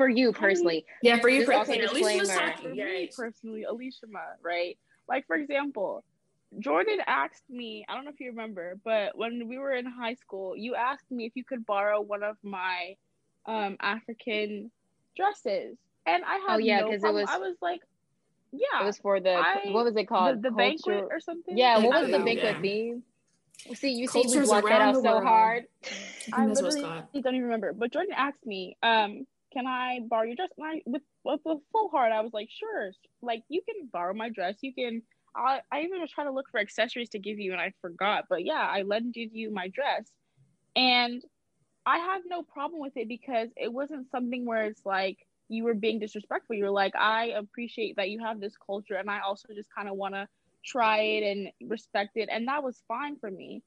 for 0.00 0.08
you 0.08 0.32
personally. 0.32 0.86
Yeah, 1.02 1.20
for 1.20 1.28
you 1.28 1.44
personally. 1.44 1.82
At 1.82 1.92
least 1.92 2.20
was 2.20 2.28
talking. 2.30 2.70
for 2.70 2.74
yeah, 2.74 2.84
me 2.86 2.90
right. 2.90 3.14
personally 3.14 3.64
alicia 3.64 4.06
right? 4.42 4.78
Like 5.06 5.26
for 5.26 5.36
example 5.36 6.02
jordan 6.58 6.98
asked 7.06 7.48
me 7.48 7.84
i 7.88 7.94
don't 7.94 8.04
know 8.04 8.10
if 8.10 8.18
you 8.18 8.30
remember 8.30 8.76
but 8.84 9.16
when 9.16 9.46
we 9.46 9.56
were 9.56 9.72
in 9.72 9.86
high 9.86 10.14
school 10.14 10.56
you 10.56 10.74
asked 10.74 11.08
me 11.08 11.24
if 11.24 11.32
you 11.36 11.44
could 11.44 11.64
borrow 11.64 12.00
one 12.00 12.24
of 12.24 12.36
my 12.42 12.96
um 13.46 13.76
african 13.80 14.68
dresses. 15.16 15.76
And 16.06 16.24
i 16.24 16.34
had 16.38 16.56
Oh, 16.56 16.58
yeah, 16.58 16.80
no 16.80 16.90
'cause 16.90 17.04
it 17.04 17.14
was- 17.14 17.28
i 17.28 17.38
was 17.38 17.54
like 17.62 17.82
yeah 18.50 18.82
it 18.82 18.84
was 18.84 18.98
for 18.98 19.20
the 19.20 19.34
I- 19.34 19.70
what 19.70 19.84
was 19.84 19.94
it 19.94 20.08
called? 20.08 20.42
the 20.42 20.50
banquet 20.50 21.04
or 21.08 21.20
something? 21.20 21.56
Yeah 21.56 21.78
what 21.78 22.02
was 22.02 22.10
the 22.10 22.18
know, 22.18 22.24
banquet 22.24 22.56
yeah. 22.56 22.60
theme? 22.60 23.02
See 23.74 23.92
you 23.92 24.08
see 24.08 24.20
we 24.20 24.24
Cultures 24.24 24.48
blocked 24.48 24.66
that 24.68 24.80
around 24.80 24.96
out 24.96 25.02
so 25.04 25.20
hard. 25.20 25.66
I 25.84 25.86
think 25.86 26.34
I 26.34 26.46
that's 26.46 26.62
what 26.62 26.74
literally 26.74 27.02
don't 27.14 27.34
even 27.34 27.42
remember. 27.42 27.72
But 27.72 27.92
Jordan 27.92 28.14
asked 28.16 28.44
me, 28.44 28.76
um, 28.82 29.26
can 29.52 29.66
I 29.66 30.00
borrow 30.08 30.24
your 30.24 30.36
dress? 30.36 30.50
And 30.56 30.66
I, 30.66 30.82
with, 30.86 31.02
with 31.24 31.40
a 31.46 31.56
full 31.72 31.88
heart, 31.90 32.12
I 32.12 32.20
was 32.20 32.32
like, 32.32 32.48
sure. 32.50 32.92
Like, 33.22 33.42
you 33.48 33.62
can 33.68 33.88
borrow 33.92 34.14
my 34.14 34.28
dress. 34.28 34.56
You 34.60 34.74
can. 34.74 35.02
I, 35.34 35.60
I 35.72 35.82
even 35.82 36.00
was 36.00 36.10
trying 36.10 36.26
to 36.26 36.32
look 36.32 36.50
for 36.50 36.58
accessories 36.58 37.10
to 37.10 37.18
give 37.18 37.38
you, 37.38 37.52
and 37.52 37.60
I 37.60 37.72
forgot. 37.80 38.24
But 38.28 38.44
yeah, 38.44 38.66
I 38.68 38.82
lended 38.82 39.30
you 39.32 39.52
my 39.52 39.68
dress, 39.68 40.10
and 40.74 41.22
I 41.86 41.98
had 41.98 42.22
no 42.26 42.42
problem 42.42 42.80
with 42.80 42.96
it 42.96 43.08
because 43.08 43.48
it 43.56 43.72
wasn't 43.72 44.10
something 44.10 44.44
where 44.44 44.64
it's 44.64 44.84
like 44.84 45.18
you 45.48 45.64
were 45.64 45.74
being 45.74 46.00
disrespectful. 46.00 46.56
You 46.56 46.64
were 46.64 46.70
like, 46.70 46.94
I 46.96 47.26
appreciate 47.36 47.96
that 47.96 48.10
you 48.10 48.18
have 48.24 48.40
this 48.40 48.54
culture, 48.64 48.94
and 48.94 49.08
I 49.10 49.20
also 49.20 49.48
just 49.54 49.68
kind 49.74 49.88
of 49.88 49.96
want 49.96 50.14
to 50.14 50.26
try 50.64 50.98
it 51.00 51.22
and 51.30 51.70
respect 51.70 52.16
it, 52.16 52.28
and 52.30 52.48
that 52.48 52.62
was 52.62 52.82
fine 52.88 53.16
for 53.16 53.30
me. 53.30 53.62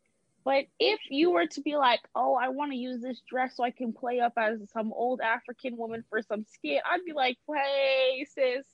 But 0.45 0.65
if 0.79 0.99
you 1.09 1.31
were 1.31 1.47
to 1.47 1.61
be 1.61 1.77
like, 1.77 2.01
oh, 2.15 2.35
I 2.35 2.49
want 2.49 2.71
to 2.71 2.77
use 2.77 3.01
this 3.01 3.21
dress 3.29 3.55
so 3.55 3.63
I 3.63 3.71
can 3.71 3.93
play 3.93 4.19
up 4.19 4.33
as 4.37 4.59
some 4.73 4.91
old 4.93 5.21
African 5.21 5.77
woman 5.77 6.03
for 6.09 6.21
some 6.21 6.45
skit, 6.53 6.81
I'd 6.89 7.05
be 7.05 7.13
like, 7.13 7.37
hey, 7.47 8.25
sis, 8.25 8.65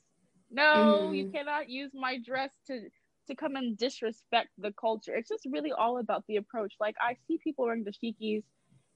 no, 0.49 1.09
mm. 1.11 1.17
you 1.17 1.29
cannot 1.29 1.69
use 1.69 1.91
my 1.93 2.17
dress 2.25 2.51
to 2.67 2.89
to 3.27 3.35
come 3.35 3.55
and 3.55 3.77
disrespect 3.77 4.49
the 4.57 4.73
culture. 4.73 5.13
It's 5.13 5.29
just 5.29 5.45
really 5.51 5.71
all 5.71 5.99
about 5.99 6.23
the 6.27 6.37
approach. 6.37 6.73
Like 6.79 6.95
I 6.99 7.15
see 7.27 7.37
people 7.37 7.65
wearing 7.65 7.85
dashikis 7.85 8.43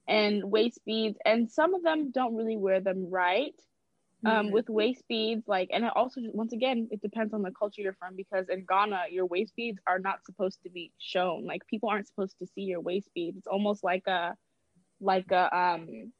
and 0.07 0.43
waist 0.43 0.79
beads, 0.85 1.19
and 1.23 1.51
some 1.51 1.75
of 1.75 1.83
them 1.83 2.11
don't 2.11 2.35
really 2.35 2.57
wear 2.57 2.79
them 2.79 3.09
right 3.11 3.53
um, 4.25 4.45
mm-hmm. 4.45 4.53
with 4.53 4.69
waist 4.69 5.03
beads 5.07 5.43
like 5.47 5.69
and 5.71 5.83
it 5.83 5.91
also 5.95 6.21
once 6.33 6.53
again 6.53 6.87
it 6.91 7.01
depends 7.01 7.33
on 7.33 7.41
the 7.41 7.51
culture 7.51 7.81
you're 7.81 7.93
from 7.93 8.15
because 8.15 8.47
in 8.49 8.65
ghana 8.65 9.03
your 9.09 9.25
waist 9.25 9.53
beads 9.55 9.79
are 9.87 9.99
not 9.99 10.23
supposed 10.25 10.61
to 10.63 10.69
be 10.69 10.91
shown 10.97 11.45
like 11.45 11.65
people 11.67 11.89
aren't 11.89 12.07
supposed 12.07 12.37
to 12.39 12.47
see 12.47 12.61
your 12.61 12.81
waist 12.81 13.09
beads 13.13 13.37
it's 13.37 13.47
almost 13.47 13.83
like 13.83 14.05
a 14.07 14.35
like 15.01 15.31
a 15.31 15.55
um 15.57 16.11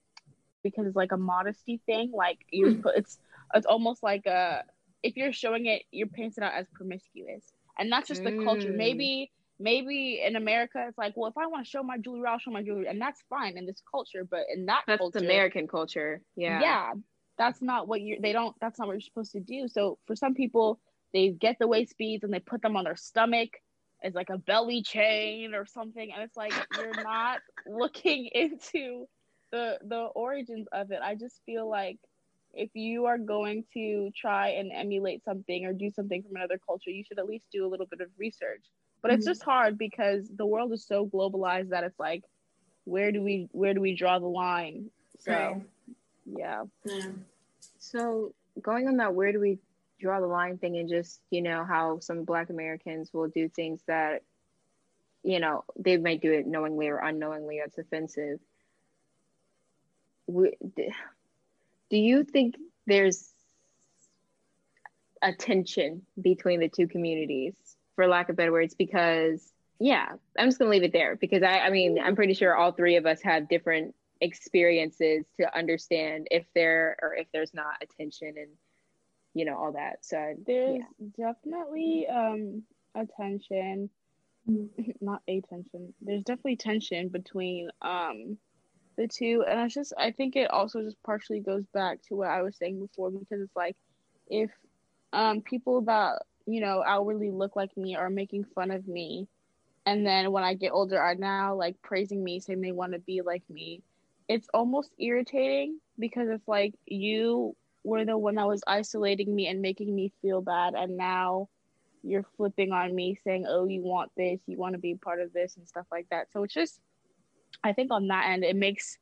because 0.63 0.85
it's 0.85 0.95
like 0.95 1.11
a 1.11 1.17
modesty 1.17 1.81
thing 1.85 2.11
like 2.13 2.39
you're 2.51 2.71
hmm. 2.71 2.87
it's 2.95 3.19
it's 3.53 3.65
almost 3.65 4.03
like 4.03 4.25
a 4.25 4.63
if 5.01 5.15
you're 5.15 5.33
showing 5.33 5.65
it 5.65 5.83
you're 5.91 6.07
painted 6.07 6.43
out 6.43 6.53
as 6.53 6.67
promiscuous 6.73 7.43
and 7.77 7.91
that's 7.91 8.07
just 8.07 8.23
the 8.23 8.29
mm. 8.29 8.43
culture 8.43 8.71
maybe 8.71 9.31
maybe 9.59 10.21
in 10.25 10.35
America 10.35 10.85
it's 10.87 10.97
like, 10.97 11.13
well, 11.15 11.29
if 11.29 11.37
I 11.37 11.47
want 11.47 11.65
to 11.65 11.69
show 11.69 11.83
my 11.83 11.97
jewelry, 11.97 12.27
I'll 12.27 12.37
show 12.37 12.51
my 12.51 12.63
jewelry, 12.63 12.87
and 12.87 12.99
that's 12.99 13.23
fine 13.29 13.57
in 13.57 13.65
this 13.65 13.81
culture. 13.89 14.25
But 14.29 14.41
in 14.53 14.65
that 14.65 14.83
that's 14.87 14.99
culture, 14.99 15.19
American 15.19 15.67
culture, 15.67 16.21
yeah, 16.35 16.61
yeah, 16.61 16.93
that's 17.43 17.61
not 17.61 17.87
what 17.87 18.01
you're 18.01 18.19
they 18.19 18.31
don't 18.31 18.55
that's 18.61 18.79
not 18.79 18.87
what 18.87 18.93
you're 18.93 19.01
supposed 19.01 19.31
to 19.31 19.39
do 19.39 19.67
so 19.67 19.97
for 20.05 20.15
some 20.15 20.33
people 20.33 20.79
they 21.13 21.29
get 21.29 21.57
the 21.59 21.67
waist 21.67 21.97
beads 21.97 22.23
and 22.23 22.33
they 22.33 22.39
put 22.39 22.61
them 22.61 22.75
on 22.75 22.85
their 22.85 22.95
stomach 22.95 23.49
as 24.03 24.13
like 24.13 24.29
a 24.29 24.37
belly 24.37 24.81
chain 24.81 25.53
or 25.53 25.65
something 25.65 26.11
and 26.11 26.23
it's 26.23 26.37
like 26.37 26.53
you're 26.77 27.03
not 27.03 27.39
looking 27.67 28.29
into 28.33 29.05
the 29.51 29.77
the 29.87 30.03
origins 30.15 30.67
of 30.71 30.91
it 30.91 30.99
i 31.03 31.15
just 31.15 31.41
feel 31.45 31.69
like 31.69 31.97
if 32.55 32.69
you 32.75 33.05
are 33.05 33.17
going 33.17 33.63
to 33.73 34.11
try 34.15 34.49
and 34.49 34.71
emulate 34.71 35.23
something 35.23 35.65
or 35.65 35.73
do 35.73 35.89
something 35.89 36.21
from 36.23 36.35
another 36.35 36.59
culture 36.65 36.89
you 36.89 37.03
should 37.03 37.19
at 37.19 37.25
least 37.25 37.45
do 37.51 37.65
a 37.65 37.69
little 37.69 37.87
bit 37.87 38.01
of 38.01 38.07
research 38.17 38.63
but 39.01 39.09
mm-hmm. 39.09 39.17
it's 39.17 39.25
just 39.25 39.43
hard 39.43 39.77
because 39.77 40.29
the 40.37 40.45
world 40.45 40.71
is 40.71 40.85
so 40.85 41.05
globalized 41.05 41.69
that 41.69 41.83
it's 41.83 41.99
like 41.99 42.23
where 42.85 43.11
do 43.11 43.21
we 43.21 43.47
where 43.51 43.73
do 43.73 43.81
we 43.81 43.95
draw 43.95 44.19
the 44.19 44.27
line 44.27 44.89
so 45.19 45.31
right. 45.31 45.61
Yeah. 46.25 46.63
yeah. 46.85 47.07
So 47.95 48.33
going 48.61 48.87
on 48.87 48.97
that, 48.97 49.13
where 49.13 49.31
do 49.31 49.39
we 49.39 49.59
draw 49.99 50.19
the 50.19 50.27
line 50.27 50.57
thing 50.57 50.77
and 50.77 50.89
just, 50.89 51.21
you 51.29 51.41
know, 51.41 51.63
how 51.63 51.99
some 51.99 52.23
black 52.23 52.49
Americans 52.49 53.11
will 53.13 53.27
do 53.27 53.47
things 53.47 53.81
that, 53.87 54.23
you 55.23 55.39
know, 55.39 55.63
they 55.77 55.97
might 55.97 56.21
do 56.21 56.31
it 56.33 56.47
knowingly 56.47 56.89
or 56.89 56.97
unknowingly 56.97 57.59
that's 57.63 57.77
offensive. 57.77 58.39
We, 60.27 60.53
do 60.75 61.97
you 61.97 62.23
think 62.23 62.55
there's 62.87 63.29
a 65.21 65.31
tension 65.31 66.01
between 66.19 66.59
the 66.59 66.69
two 66.69 66.87
communities, 66.87 67.53
for 67.95 68.07
lack 68.07 68.29
of 68.29 68.35
better 68.35 68.51
words? 68.51 68.73
Because 68.73 69.53
yeah, 69.79 70.13
I'm 70.37 70.47
just 70.47 70.59
gonna 70.59 70.71
leave 70.71 70.83
it 70.83 70.93
there 70.93 71.15
because 71.15 71.43
I, 71.43 71.59
I 71.59 71.69
mean, 71.69 71.99
I'm 72.01 72.15
pretty 72.15 72.33
sure 72.33 72.55
all 72.55 72.71
three 72.71 72.95
of 72.95 73.05
us 73.05 73.21
have 73.21 73.49
different 73.49 73.95
experiences 74.23 75.25
to 75.37 75.57
understand 75.57 76.27
if 76.31 76.45
there 76.55 76.97
or 77.01 77.13
if 77.13 77.27
there's 77.33 77.53
not 77.53 77.75
attention 77.81 78.33
and 78.37 78.49
you 79.33 79.45
know 79.45 79.57
all 79.57 79.73
that. 79.73 80.05
So 80.05 80.35
there's 80.47 80.79
yeah. 80.79 81.33
definitely 81.33 82.07
um 82.07 82.63
attention 82.95 83.89
not 85.01 85.21
attention. 85.27 85.93
There's 86.01 86.23
definitely 86.23 86.55
tension 86.55 87.09
between 87.09 87.69
um 87.81 88.37
the 88.97 89.07
two. 89.07 89.43
And 89.47 89.59
it's 89.61 89.73
just 89.73 89.93
i 89.97 90.11
think 90.11 90.35
it 90.35 90.51
also 90.51 90.81
just 90.81 91.01
partially 91.03 91.39
goes 91.39 91.65
back 91.73 92.01
to 92.03 92.15
what 92.15 92.29
i 92.29 92.41
was 92.41 92.55
saying 92.55 92.79
before 92.79 93.11
because 93.11 93.41
it's 93.41 93.55
like 93.55 93.75
if 94.29 94.51
um 95.11 95.41
people 95.41 95.81
that 95.81 96.21
you 96.45 96.61
know 96.61 96.83
outwardly 96.85 97.31
look 97.31 97.55
like 97.55 97.75
me 97.75 97.95
are 97.95 98.09
making 98.09 98.45
fun 98.55 98.71
of 98.71 98.87
me 98.87 99.27
and 99.85 100.05
then 100.05 100.31
when 100.31 100.43
i 100.43 100.53
get 100.53 100.71
older 100.71 100.99
are 100.99 101.15
now 101.15 101.55
like 101.55 101.81
praising 101.81 102.23
me 102.23 102.39
saying 102.39 102.61
they 102.61 102.71
want 102.71 102.93
to 102.93 102.99
be 102.99 103.21
like 103.21 103.43
me 103.49 103.81
it's 104.27 104.47
almost 104.53 104.91
irritating 104.99 105.79
because 105.99 106.27
it's 106.29 106.47
like 106.47 106.73
you 106.85 107.55
were 107.83 108.05
the 108.05 108.17
one 108.17 108.35
that 108.35 108.47
was 108.47 108.63
isolating 108.67 109.33
me 109.35 109.47
and 109.47 109.61
making 109.61 109.93
me 109.93 110.11
feel 110.21 110.41
bad 110.41 110.73
and 110.73 110.97
now 110.97 111.49
you're 112.03 112.25
flipping 112.37 112.71
on 112.71 112.93
me 112.93 113.17
saying 113.23 113.45
oh 113.47 113.65
you 113.65 113.81
want 113.81 114.11
this 114.17 114.39
you 114.47 114.57
want 114.57 114.73
to 114.73 114.79
be 114.79 114.95
part 114.95 115.21
of 115.21 115.31
this 115.33 115.55
and 115.57 115.67
stuff 115.67 115.85
like 115.91 116.07
that. 116.09 116.31
So 116.31 116.43
it's 116.43 116.53
just 116.53 116.79
i 117.63 117.73
think 117.73 117.91
on 117.91 118.07
that 118.07 118.27
end 118.27 118.43
it 118.43 118.55
makes 118.55 118.97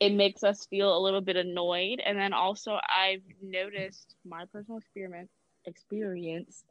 it 0.00 0.14
makes 0.14 0.42
us 0.42 0.66
feel 0.66 0.96
a 0.96 1.00
little 1.00 1.20
bit 1.20 1.36
annoyed. 1.36 2.00
And 2.04 2.18
then 2.18 2.32
also 2.32 2.78
i've 2.88 3.22
noticed 3.42 4.14
my 4.24 4.44
personal 4.52 4.78
experiment 4.78 5.28
experience 5.66 6.64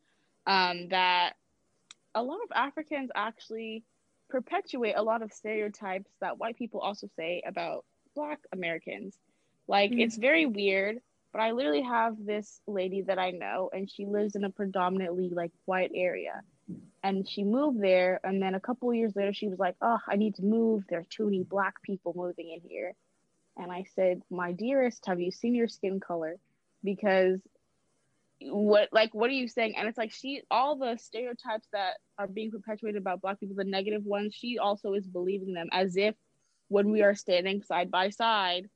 um, 0.48 0.90
that 0.90 1.34
a 2.16 2.24
lot 2.24 2.40
of 2.44 2.50
africans 2.56 3.12
actually 3.16 3.84
perpetuate 4.30 4.94
a 4.96 5.04
lot 5.04 5.22
of 5.22 5.34
stereotypes 5.34 6.10
that 6.22 6.38
white 6.38 6.58
people 6.58 6.80
also 6.80 7.08
say 7.16 7.42
about 7.46 7.86
black 8.16 8.40
Americans. 8.54 9.18
Like 9.68 9.92
mm-hmm. 9.92 10.00
it's 10.00 10.18
very 10.18 10.46
weird, 10.46 10.98
but 11.32 11.42
I 11.42 11.52
literally 11.52 11.84
have 11.84 12.16
this 12.20 12.62
lady 12.68 13.02
that 13.04 13.20
I 13.20 13.32
know 13.32 13.70
and 13.74 13.90
she 13.90 14.06
lives 14.06 14.36
in 14.36 14.44
a 14.44 14.50
predominantly 14.50 15.30
like 15.30 15.52
white 15.66 15.92
area. 15.94 16.42
And 17.04 17.28
she 17.28 17.44
moved 17.44 17.82
there 17.82 18.20
and 18.24 18.42
then 18.42 18.56
a 18.56 18.60
couple 18.60 18.94
years 18.94 19.16
later 19.16 19.34
she 19.34 19.48
was 19.48 19.58
like, 19.58 19.76
"Oh, 19.82 19.98
I 20.08 20.16
need 20.18 20.36
to 20.36 20.44
move. 20.44 20.84
There 20.88 21.00
are 21.00 21.08
too 21.10 21.26
many 21.26 21.44
black 21.44 21.82
people 21.82 22.14
moving 22.16 22.52
in 22.52 22.62
here." 22.62 22.94
And 23.58 23.72
I 23.72 23.86
said, 23.96 24.22
"My 24.30 24.52
dearest, 24.52 25.06
have 25.08 25.20
you 25.20 25.32
seen 25.32 25.56
your 25.56 25.68
skin 25.68 26.00
color? 26.00 26.38
Because 26.84 27.40
what 28.42 28.88
like 28.92 29.14
what 29.14 29.30
are 29.30 29.34
you 29.34 29.48
saying 29.48 29.76
and 29.76 29.88
it's 29.88 29.98
like 29.98 30.12
she 30.12 30.42
all 30.50 30.78
the 30.78 30.98
stereotypes 30.98 31.68
that 31.74 31.96
are 32.18 32.28
being 32.28 32.50
perpetuated 32.50 33.00
about 33.00 33.22
black 33.22 33.40
people 33.40 33.56
the 33.56 33.64
negative 33.64 34.06
ones 34.06 34.34
she 34.34 34.58
also 34.58 34.94
is 34.94 35.06
believing 35.06 35.54
them 35.54 35.68
as 35.72 35.98
if 35.98 36.16
when 36.70 36.90
we 36.92 37.02
are 37.02 37.16
standing 37.16 37.62
side 37.62 37.92
by 37.92 38.10
side 38.10 38.70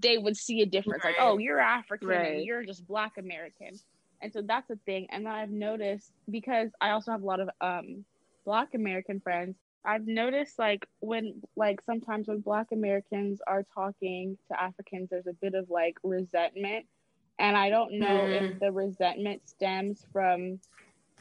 they 0.00 0.16
would 0.16 0.36
see 0.36 0.62
a 0.62 0.66
difference 0.66 1.04
right. 1.04 1.14
like 1.18 1.26
oh 1.26 1.36
you're 1.38 1.60
african 1.60 2.08
right. 2.08 2.36
and 2.36 2.44
you're 2.44 2.64
just 2.64 2.86
black 2.86 3.18
american 3.18 3.78
and 4.22 4.32
so 4.32 4.40
that's 4.42 4.70
a 4.70 4.76
thing 4.86 5.06
and 5.10 5.26
then 5.26 5.32
i've 5.32 5.50
noticed 5.50 6.10
because 6.30 6.70
i 6.80 6.90
also 6.90 7.12
have 7.12 7.22
a 7.22 7.26
lot 7.26 7.40
of 7.40 7.50
um 7.60 8.04
black 8.46 8.72
american 8.72 9.20
friends 9.20 9.56
i've 9.84 10.06
noticed 10.06 10.58
like 10.58 10.86
when 11.00 11.42
like 11.56 11.82
sometimes 11.82 12.26
when 12.26 12.40
black 12.40 12.68
americans 12.72 13.40
are 13.46 13.64
talking 13.74 14.38
to 14.50 14.60
africans 14.60 15.10
there's 15.10 15.26
a 15.26 15.34
bit 15.34 15.54
of 15.54 15.68
like 15.68 15.94
resentment 16.02 16.86
and 17.38 17.56
I 17.56 17.70
don't 17.70 17.98
know 17.98 18.06
mm. 18.06 18.52
if 18.52 18.60
the 18.60 18.72
resentment 18.72 19.48
stems 19.48 20.04
from 20.12 20.60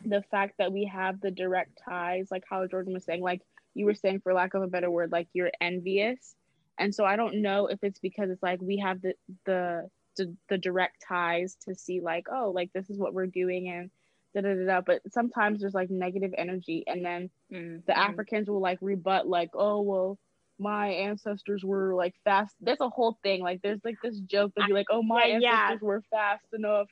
the 0.06 0.21
fact 0.32 0.56
that 0.58 0.71
we 0.71 0.86
have 0.86 1.21
the 1.21 1.32
direct 1.32 1.80
ties, 1.88 2.27
like 2.32 2.43
how 2.49 2.65
Jordan 2.67 2.93
was 2.93 3.03
saying, 3.03 3.21
like 3.21 3.41
you 3.73 3.86
were 3.86 3.93
saying, 3.93 4.21
for 4.21 4.34
lack 4.34 4.53
of 4.53 4.63
a 4.63 4.67
better 4.67 4.89
word, 4.89 5.12
like 5.12 5.27
you're 5.34 5.51
envious. 5.62 6.36
And 6.80 6.93
so 6.93 7.06
I 7.06 7.15
don't 7.15 7.41
know 7.41 7.67
if 7.67 7.80
it's 7.84 7.99
because 7.99 8.30
it's 8.30 8.43
like 8.43 8.62
we 8.62 8.77
have 8.77 9.01
the 9.01 9.13
the 9.45 9.89
the, 10.15 10.36
the 10.49 10.58
direct 10.58 11.03
ties 11.08 11.56
to 11.67 11.75
see 11.75 12.01
like, 12.01 12.25
oh, 12.32 12.51
like 12.53 12.73
this 12.73 12.89
is 12.89 12.97
what 12.97 13.13
we're 13.13 13.27
doing 13.27 13.69
and 13.69 13.91
da 14.34 14.41
da 14.41 14.56
da 14.56 14.65
da. 14.65 14.82
But 14.82 15.01
sometimes 15.12 15.62
there's 15.62 15.73
like 15.73 15.89
negative 15.89 16.34
energy, 16.38 16.84
and 16.88 17.06
then 17.06 17.30
mm-hmm. 17.51 17.77
the 17.86 17.97
Africans 17.97 18.49
will 18.49 18.62
like 18.62 18.80
rebut, 18.82 19.27
like, 19.27 19.51
oh, 19.53 19.82
well, 19.82 20.17
my 20.60 20.89
ancestors 20.89 21.63
were 21.63 21.93
like 21.96 22.15
fast. 22.24 22.56
There's 22.62 22.82
a 22.82 22.89
whole 22.89 23.17
thing. 23.24 23.41
Like 23.41 23.62
there's 23.62 23.80
like 23.84 23.98
this 24.04 24.20
joke 24.20 24.54
that 24.56 24.67
be 24.67 24.74
like, 24.74 24.88
oh 24.89 25.04
my 25.04 25.26
yeah, 25.26 25.36
ancestors 25.36 25.80
yeah. 25.82 25.88
were 25.88 26.04
fast 26.10 26.46
enough. 26.54 26.88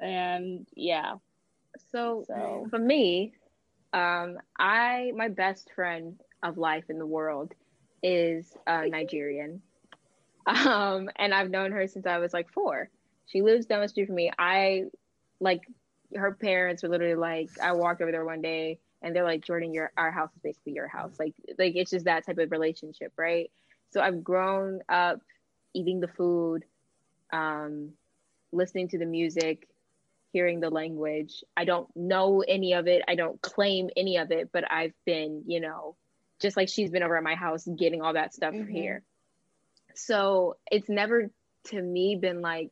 And 0.00 0.66
yeah. 0.74 1.14
So, 1.92 2.24
so 2.26 2.66
for 2.70 2.78
me, 2.78 3.32
um, 3.92 4.38
I 4.58 5.12
my 5.14 5.28
best 5.28 5.70
friend 5.74 6.20
of 6.42 6.58
life 6.58 6.84
in 6.88 6.98
the 6.98 7.06
world 7.06 7.52
is 8.02 8.52
uh, 8.66 8.82
Nigerian. 8.86 9.62
Um, 10.46 11.10
and 11.16 11.34
I've 11.34 11.50
known 11.50 11.72
her 11.72 11.86
since 11.86 12.06
I 12.06 12.18
was 12.18 12.32
like 12.32 12.50
four. 12.50 12.88
She 13.26 13.42
lives 13.42 13.66
down 13.66 13.82
the 13.82 13.88
street 13.88 14.06
from 14.06 14.16
me. 14.16 14.32
I 14.38 14.84
like 15.38 15.60
her 16.16 16.32
parents 16.32 16.82
were 16.82 16.88
literally 16.88 17.14
like 17.14 17.48
I 17.62 17.72
walked 17.72 18.00
over 18.00 18.10
there 18.10 18.24
one 18.24 18.42
day 18.42 18.78
and 19.02 19.14
they're 19.14 19.24
like 19.24 19.44
jordan 19.44 19.72
your 19.72 19.90
our 19.96 20.10
house 20.10 20.30
is 20.34 20.42
basically 20.42 20.72
your 20.72 20.88
house. 20.88 21.16
Like 21.18 21.34
like 21.58 21.74
it's 21.76 21.90
just 21.90 22.04
that 22.04 22.26
type 22.26 22.38
of 22.38 22.50
relationship 22.50 23.12
right? 23.16 23.50
So 23.90 24.00
i've 24.00 24.22
grown 24.22 24.80
up 24.88 25.20
eating 25.74 26.00
the 26.00 26.08
food 26.08 26.64
um 27.32 27.90
listening 28.52 28.88
to 28.88 28.98
the 28.98 29.06
music 29.06 29.68
hearing 30.32 30.60
the 30.60 30.70
language. 30.70 31.42
I 31.56 31.64
don't 31.64 31.88
know 31.96 32.44
any 32.46 32.74
of 32.74 32.86
it. 32.86 33.02
I 33.08 33.16
don't 33.16 33.40
claim 33.42 33.90
any 33.96 34.18
of 34.18 34.30
it 34.30 34.50
but 34.52 34.70
i've 34.70 34.94
been 35.04 35.44
you 35.46 35.60
know 35.60 35.96
just 36.40 36.56
like 36.56 36.68
she's 36.68 36.90
been 36.90 37.02
over 37.02 37.16
at 37.16 37.22
my 37.22 37.34
house 37.34 37.66
getting 37.78 38.02
all 38.02 38.14
that 38.14 38.34
stuff 38.34 38.54
mm-hmm. 38.54 38.72
here. 38.72 39.02
So 39.94 40.56
it's 40.70 40.88
never 40.88 41.30
to 41.66 41.80
me 41.80 42.16
been 42.16 42.40
like 42.40 42.70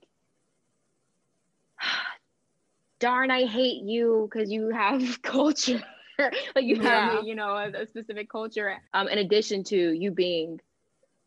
darn, 2.99 3.31
I 3.31 3.45
hate 3.45 3.83
you 3.83 4.29
because 4.31 4.51
you 4.51 4.71
have 4.71 5.23
culture. 5.23 5.83
like 6.55 6.65
you 6.65 6.77
yeah. 6.77 7.11
have, 7.11 7.25
you 7.25 7.35
know, 7.35 7.51
a, 7.51 7.83
a, 7.83 7.87
specific 7.87 8.31
culture. 8.31 8.77
Um, 8.93 9.09
in 9.09 9.19
addition 9.19 9.65
to 9.65 9.77
you 9.77 10.11
being 10.11 10.61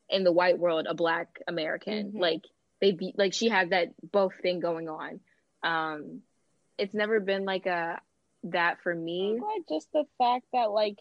in 0.09 0.23
the 0.23 0.31
white 0.31 0.59
world 0.59 0.85
a 0.89 0.93
black 0.93 1.39
American, 1.47 2.09
mm-hmm. 2.09 2.19
like 2.19 2.41
they 2.81 2.91
be 2.91 3.13
like 3.17 3.33
she 3.33 3.49
has 3.49 3.69
that 3.69 3.93
both 4.11 4.33
thing 4.41 4.59
going 4.59 4.89
on. 4.89 5.19
Um, 5.63 6.21
it's 6.77 6.93
never 6.93 7.19
been 7.19 7.45
like 7.45 7.65
a 7.67 8.01
that 8.43 8.81
for 8.81 8.93
me. 8.93 9.39
Like 9.39 9.67
just 9.69 9.87
the 9.93 10.03
fact 10.17 10.45
that 10.53 10.71
like 10.71 10.97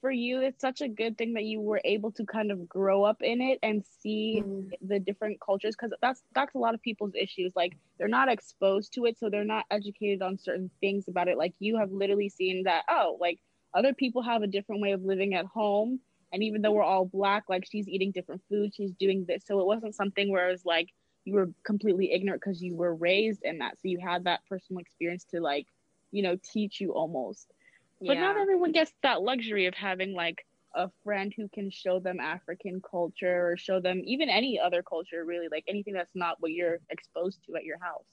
for 0.00 0.10
you 0.10 0.40
it's 0.40 0.60
such 0.60 0.80
a 0.80 0.88
good 0.88 1.16
thing 1.16 1.34
that 1.34 1.44
you 1.44 1.60
were 1.60 1.80
able 1.84 2.10
to 2.12 2.24
kind 2.24 2.50
of 2.50 2.68
grow 2.68 3.04
up 3.04 3.22
in 3.22 3.40
it 3.40 3.58
and 3.62 3.84
see 4.00 4.42
mm. 4.44 4.68
the 4.86 4.98
different 4.98 5.40
cultures 5.40 5.74
because 5.74 5.96
that's 6.00 6.22
that's 6.34 6.54
a 6.54 6.58
lot 6.58 6.74
of 6.74 6.82
people's 6.82 7.14
issues. 7.14 7.52
Like 7.56 7.76
they're 7.98 8.08
not 8.08 8.28
exposed 8.28 8.92
to 8.94 9.06
it 9.06 9.18
so 9.18 9.30
they're 9.30 9.44
not 9.44 9.64
educated 9.70 10.22
on 10.22 10.38
certain 10.38 10.70
things 10.80 11.08
about 11.08 11.28
it. 11.28 11.38
Like 11.38 11.54
you 11.58 11.78
have 11.78 11.90
literally 11.90 12.28
seen 12.28 12.64
that 12.64 12.84
oh 12.88 13.16
like 13.20 13.38
other 13.74 13.94
people 13.94 14.22
have 14.22 14.42
a 14.42 14.46
different 14.46 14.80
way 14.80 14.92
of 14.92 15.02
living 15.02 15.34
at 15.34 15.46
home 15.46 16.00
and 16.32 16.42
even 16.42 16.62
though 16.62 16.72
we're 16.72 16.82
all 16.82 17.04
black 17.04 17.44
like 17.48 17.66
she's 17.70 17.88
eating 17.88 18.10
different 18.10 18.42
food 18.48 18.74
she's 18.74 18.92
doing 18.92 19.24
this. 19.26 19.44
So 19.46 19.60
it 19.60 19.66
wasn't 19.66 19.94
something 19.94 20.30
where 20.30 20.48
it 20.48 20.52
was 20.52 20.64
like 20.64 20.90
you 21.24 21.34
were 21.34 21.50
completely 21.64 22.12
ignorant 22.12 22.40
because 22.40 22.62
you 22.62 22.74
were 22.74 22.94
raised 22.94 23.42
in 23.42 23.58
that. 23.58 23.72
So 23.80 23.88
you 23.88 23.98
had 23.98 24.24
that 24.24 24.40
personal 24.48 24.80
experience 24.80 25.24
to 25.32 25.40
like 25.40 25.66
you 26.12 26.22
know 26.22 26.36
teach 26.52 26.80
you 26.80 26.92
almost 26.92 27.52
but 28.00 28.14
not 28.14 28.36
everyone 28.36 28.72
gets 28.72 28.92
that 29.02 29.22
luxury 29.22 29.66
of 29.66 29.74
having 29.74 30.14
like 30.14 30.44
a 30.74 30.90
friend 31.04 31.32
who 31.36 31.48
can 31.48 31.70
show 31.70 31.98
them 31.98 32.20
African 32.20 32.82
culture 32.88 33.50
or 33.50 33.56
show 33.56 33.80
them 33.80 34.02
even 34.04 34.28
any 34.28 34.60
other 34.60 34.82
culture, 34.82 35.24
really, 35.24 35.48
like 35.50 35.64
anything 35.68 35.94
that's 35.94 36.14
not 36.14 36.36
what 36.40 36.52
you're 36.52 36.78
exposed 36.90 37.38
to 37.46 37.56
at 37.56 37.64
your 37.64 37.78
house. 37.78 38.04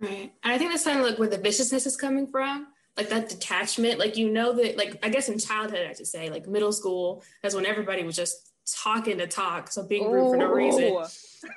Right. 0.00 0.32
And 0.42 0.52
I 0.52 0.58
think 0.58 0.70
that's 0.72 0.84
kind 0.84 0.98
of 0.98 1.06
like 1.06 1.18
where 1.18 1.28
the 1.28 1.38
viciousness 1.38 1.86
is 1.86 1.96
coming 1.96 2.26
from. 2.26 2.68
Like 2.96 3.08
that 3.10 3.28
detachment, 3.28 4.00
like 4.00 4.16
you 4.16 4.28
know 4.30 4.52
that, 4.54 4.76
like 4.76 4.98
I 5.04 5.08
guess 5.08 5.28
in 5.28 5.38
childhood, 5.38 5.86
I 5.88 5.92
should 5.92 6.08
say, 6.08 6.30
like 6.30 6.48
middle 6.48 6.72
school, 6.72 7.22
that's 7.42 7.54
when 7.54 7.64
everybody 7.64 8.02
was 8.02 8.16
just 8.16 8.52
talking 8.66 9.18
to 9.18 9.26
talk, 9.26 9.70
so 9.70 9.86
being 9.86 10.10
rude 10.10 10.30
for 10.30 10.36
no 10.36 10.50
reason. 10.50 11.04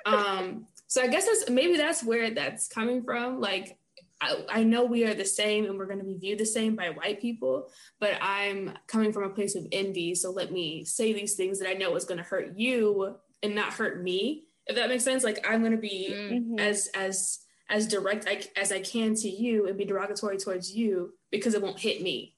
Um, 0.05 0.67
so 0.87 1.01
I 1.01 1.07
guess 1.07 1.25
that's 1.25 1.49
maybe 1.49 1.77
that's 1.77 2.03
where 2.03 2.29
that's 2.31 2.67
coming 2.67 3.03
from. 3.03 3.39
Like 3.39 3.77
I, 4.21 4.45
I 4.49 4.63
know 4.63 4.85
we 4.85 5.03
are 5.05 5.15
the 5.15 5.25
same 5.25 5.65
and 5.65 5.77
we're 5.77 5.87
going 5.87 5.97
to 5.97 6.05
be 6.05 6.17
viewed 6.17 6.37
the 6.37 6.45
same 6.45 6.75
by 6.75 6.89
white 6.89 7.19
people, 7.19 7.69
but 7.99 8.17
I'm 8.21 8.71
coming 8.87 9.11
from 9.11 9.23
a 9.23 9.29
place 9.29 9.55
of 9.55 9.65
envy. 9.71 10.13
So 10.13 10.31
let 10.31 10.51
me 10.51 10.85
say 10.85 11.11
these 11.11 11.33
things 11.33 11.59
that 11.59 11.67
I 11.67 11.73
know 11.73 11.95
is 11.95 12.05
going 12.05 12.19
to 12.19 12.23
hurt 12.23 12.53
you 12.55 13.15
and 13.41 13.55
not 13.55 13.73
hurt 13.73 14.01
me. 14.01 14.45
If 14.67 14.75
that 14.75 14.89
makes 14.89 15.03
sense, 15.03 15.23
like 15.23 15.45
I'm 15.49 15.61
going 15.61 15.71
to 15.71 15.77
be 15.77 16.09
mm-hmm. 16.13 16.59
as 16.59 16.87
as 16.93 17.39
as 17.67 17.87
direct 17.87 18.27
as 18.55 18.71
I 18.71 18.79
can 18.79 19.15
to 19.15 19.29
you 19.29 19.67
and 19.67 19.77
be 19.77 19.85
derogatory 19.85 20.37
towards 20.37 20.75
you 20.75 21.13
because 21.31 21.55
it 21.55 21.61
won't 21.61 21.79
hit 21.79 22.01
me. 22.01 22.35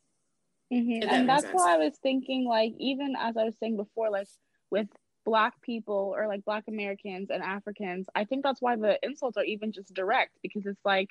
Mm-hmm. 0.72 1.02
That 1.02 1.14
and 1.14 1.30
that's 1.30 1.44
sense. 1.44 1.54
why 1.54 1.74
I 1.74 1.78
was 1.78 1.98
thinking, 2.02 2.46
like, 2.46 2.74
even 2.80 3.16
as 3.20 3.36
I 3.36 3.44
was 3.44 3.58
saying 3.60 3.76
before, 3.76 4.10
like 4.10 4.28
with 4.72 4.88
black 5.26 5.62
people 5.62 6.14
or 6.16 6.28
like 6.28 6.46
black 6.46 6.64
Americans 6.68 7.30
and 7.30 7.44
Africans, 7.44 8.08
I 8.16 8.24
think 8.24 8.44
that's 8.44 8.62
why 8.62 8.76
the 8.76 8.98
insults 9.04 9.38
are 9.38 9.44
even 9.44 9.72
just 9.72 9.94
direct 9.94 10.32
because 10.42 10.66
it's 10.66 10.86
like 10.86 11.10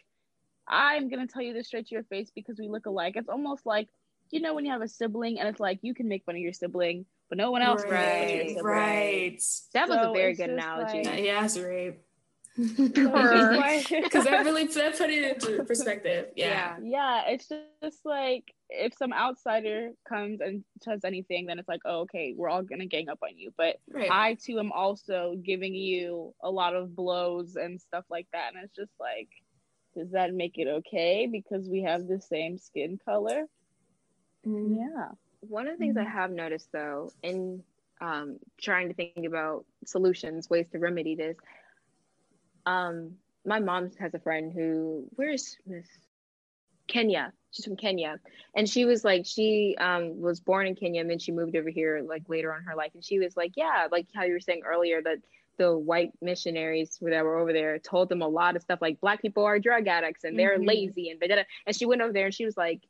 I'm 0.73 1.11
gonna 1.11 1.27
tell 1.27 1.43
you 1.43 1.53
this 1.53 1.67
straight 1.67 1.87
to 1.89 1.95
your 1.95 2.05
face 2.05 2.31
because 2.35 2.57
we 2.59 2.67
look 2.67 2.87
alike. 2.87 3.15
It's 3.17 3.29
almost 3.29 3.67
like 3.67 3.89
you 4.31 4.41
know 4.41 4.55
when 4.55 4.65
you 4.65 4.73
have 4.73 4.81
a 4.81 4.89
sibling 4.89 5.39
and 5.39 5.49
it's 5.49 5.61
like 5.61 5.79
you 5.83 5.93
can 5.95 6.09
make 6.09 6.25
fun 6.25 6.35
of 6.35 6.41
your 6.41 6.55
sibling, 6.55 7.05
but 7.29 7.37
no 7.37 7.51
one 7.51 7.61
else 7.61 7.83
right, 7.89 8.57
Right. 8.63 9.43
That 9.75 9.89
was 9.89 9.99
a 10.01 10.13
very 10.13 10.35
good 10.35 10.51
analogy. 10.51 11.05
Like, 11.05 11.23
yes, 11.23 11.59
right. 11.59 11.99
Because 12.57 12.93
that 14.25 14.45
really 14.45 14.67
that 14.67 14.99
put 14.99 15.09
it 15.09 15.43
into 15.43 15.65
perspective. 15.65 16.27
Yeah. 16.37 16.77
yeah. 16.83 17.23
It's 17.27 17.49
just 17.49 18.05
like 18.05 18.53
if 18.69 18.95
some 18.95 19.13
outsider 19.13 19.93
comes 20.07 20.41
and 20.41 20.63
says 20.83 21.01
anything, 21.05 21.47
then 21.47 21.59
it's 21.59 21.69
like, 21.69 21.81
oh, 21.87 22.01
okay, 22.01 22.35
we're 22.37 22.51
all 22.51 22.63
gonna 22.63 22.87
gang 22.87 23.09
up 23.09 23.21
on 23.23 23.39
you. 23.39 23.53
But 23.57 23.77
right. 23.91 24.11
I 24.11 24.35
too 24.35 24.59
am 24.59 24.71
also 24.71 25.37
giving 25.43 25.75
you 25.75 26.35
a 26.43 26.51
lot 26.51 26.75
of 26.75 26.95
blows 26.95 27.57
and 27.57 27.81
stuff 27.81 28.05
like 28.11 28.27
that, 28.33 28.53
and 28.55 28.63
it's 28.63 28.77
just 28.77 28.93
like 29.01 29.29
does 29.95 30.11
that 30.11 30.35
make 30.35 30.59
it 30.59 30.69
okay 30.69 31.29
because 31.31 31.69
we 31.69 31.83
have 31.83 32.07
the 32.07 32.21
same 32.21 32.59
skin 32.59 32.99
color? 33.05 33.47
Mm-hmm. 34.47 34.75
Yeah. 34.81 35.09
One 35.41 35.67
of 35.67 35.75
the 35.75 35.79
things 35.79 35.97
mm-hmm. 35.97 36.07
I 36.07 36.11
have 36.11 36.31
noticed 36.31 36.71
though, 36.73 37.13
in 37.23 37.63
um, 38.01 38.39
trying 38.61 38.89
to 38.89 38.95
think 38.95 39.27
about 39.27 39.65
solutions, 39.85 40.51
ways 40.51 40.67
to 40.73 40.79
remedy 40.79 41.15
this, 41.15 41.37
um, 42.67 43.13
my 43.45 43.59
mom 43.59 43.91
has 43.99 44.15
a 44.15 44.19
friend 44.19 44.53
who, 44.53 45.09
where's 45.17 45.57
Miss 45.67 45.87
Kenya? 46.87 47.33
She's 47.51 47.65
from 47.65 47.77
Kenya. 47.77 48.19
And 48.55 48.69
she 48.69 48.85
was 48.85 49.05
like, 49.05 49.27
she 49.27 49.77
um, 49.79 50.21
was 50.21 50.41
born 50.41 50.67
in 50.67 50.75
Kenya 50.75 51.01
and 51.01 51.11
then 51.11 51.19
she 51.19 51.33
moved 51.33 51.57
over 51.57 51.69
here 51.69 52.03
like 52.07 52.23
later 52.29 52.53
on 52.53 52.61
in 52.61 52.65
her 52.67 52.77
life. 52.77 52.93
And 52.95 53.05
she 53.05 53.19
was 53.19 53.37
like, 53.37 53.53
yeah, 53.57 53.89
like 53.91 54.07
how 54.15 54.23
you 54.23 54.33
were 54.33 54.41
saying 54.41 54.63
earlier 54.65 55.03
that 55.03 55.19
the 55.59 55.77
white 55.77 56.13
missionaries 56.21 56.99
that 57.01 57.25
were 57.25 57.39
over 57.39 57.53
there 57.53 57.79
told 57.79 58.09
them 58.09 58.23
a 58.23 58.29
lot 58.29 58.57
of 58.57 58.63
stuff 58.63 58.81
like 58.81 59.01
black 59.01 59.21
people 59.21 59.45
are 59.45 59.59
drug 59.59 59.87
addicts 59.87 60.25
and 60.25 60.39
they're 60.39 60.57
mm-hmm. 60.57 60.69
lazy 60.69 61.11
and 61.11 61.21
da, 61.21 61.43
and 61.67 61.77
she 61.77 61.87
went 61.87 62.01
over 62.01 62.13
there 62.13 62.27
and 62.27 62.35
she 62.35 62.45
was 62.45 62.57
like 62.57 62.81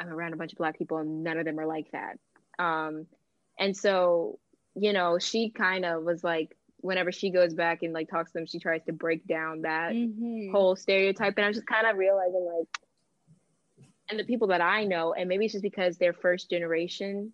i'm 0.00 0.08
around 0.08 0.32
a 0.32 0.36
bunch 0.36 0.52
of 0.52 0.58
black 0.58 0.76
people 0.76 0.98
and 0.98 1.22
none 1.22 1.38
of 1.38 1.44
them 1.44 1.58
are 1.58 1.66
like 1.66 1.90
that 1.92 2.18
um 2.58 3.06
and 3.58 3.76
so 3.76 4.38
you 4.74 4.92
know 4.92 5.18
she 5.18 5.50
kind 5.50 5.84
of 5.84 6.02
was 6.02 6.24
like 6.24 6.56
whenever 6.78 7.10
she 7.10 7.30
goes 7.30 7.54
back 7.54 7.82
and 7.82 7.92
like 7.92 8.08
talks 8.08 8.32
to 8.32 8.38
them 8.38 8.46
she 8.46 8.58
tries 8.58 8.82
to 8.84 8.92
break 8.92 9.26
down 9.26 9.62
that 9.62 9.92
mm-hmm. 9.92 10.50
whole 10.50 10.76
stereotype 10.76 11.34
and 11.36 11.46
i'm 11.46 11.52
just 11.52 11.66
kind 11.66 11.86
of 11.86 11.96
realizing 11.96 12.46
like 12.58 12.68
and 14.10 14.18
the 14.18 14.24
people 14.24 14.48
that 14.48 14.60
i 14.60 14.84
know 14.84 15.12
and 15.14 15.28
maybe 15.28 15.44
it's 15.44 15.52
just 15.52 15.62
because 15.62 15.96
they're 15.96 16.12
first 16.12 16.50
generation 16.50 17.32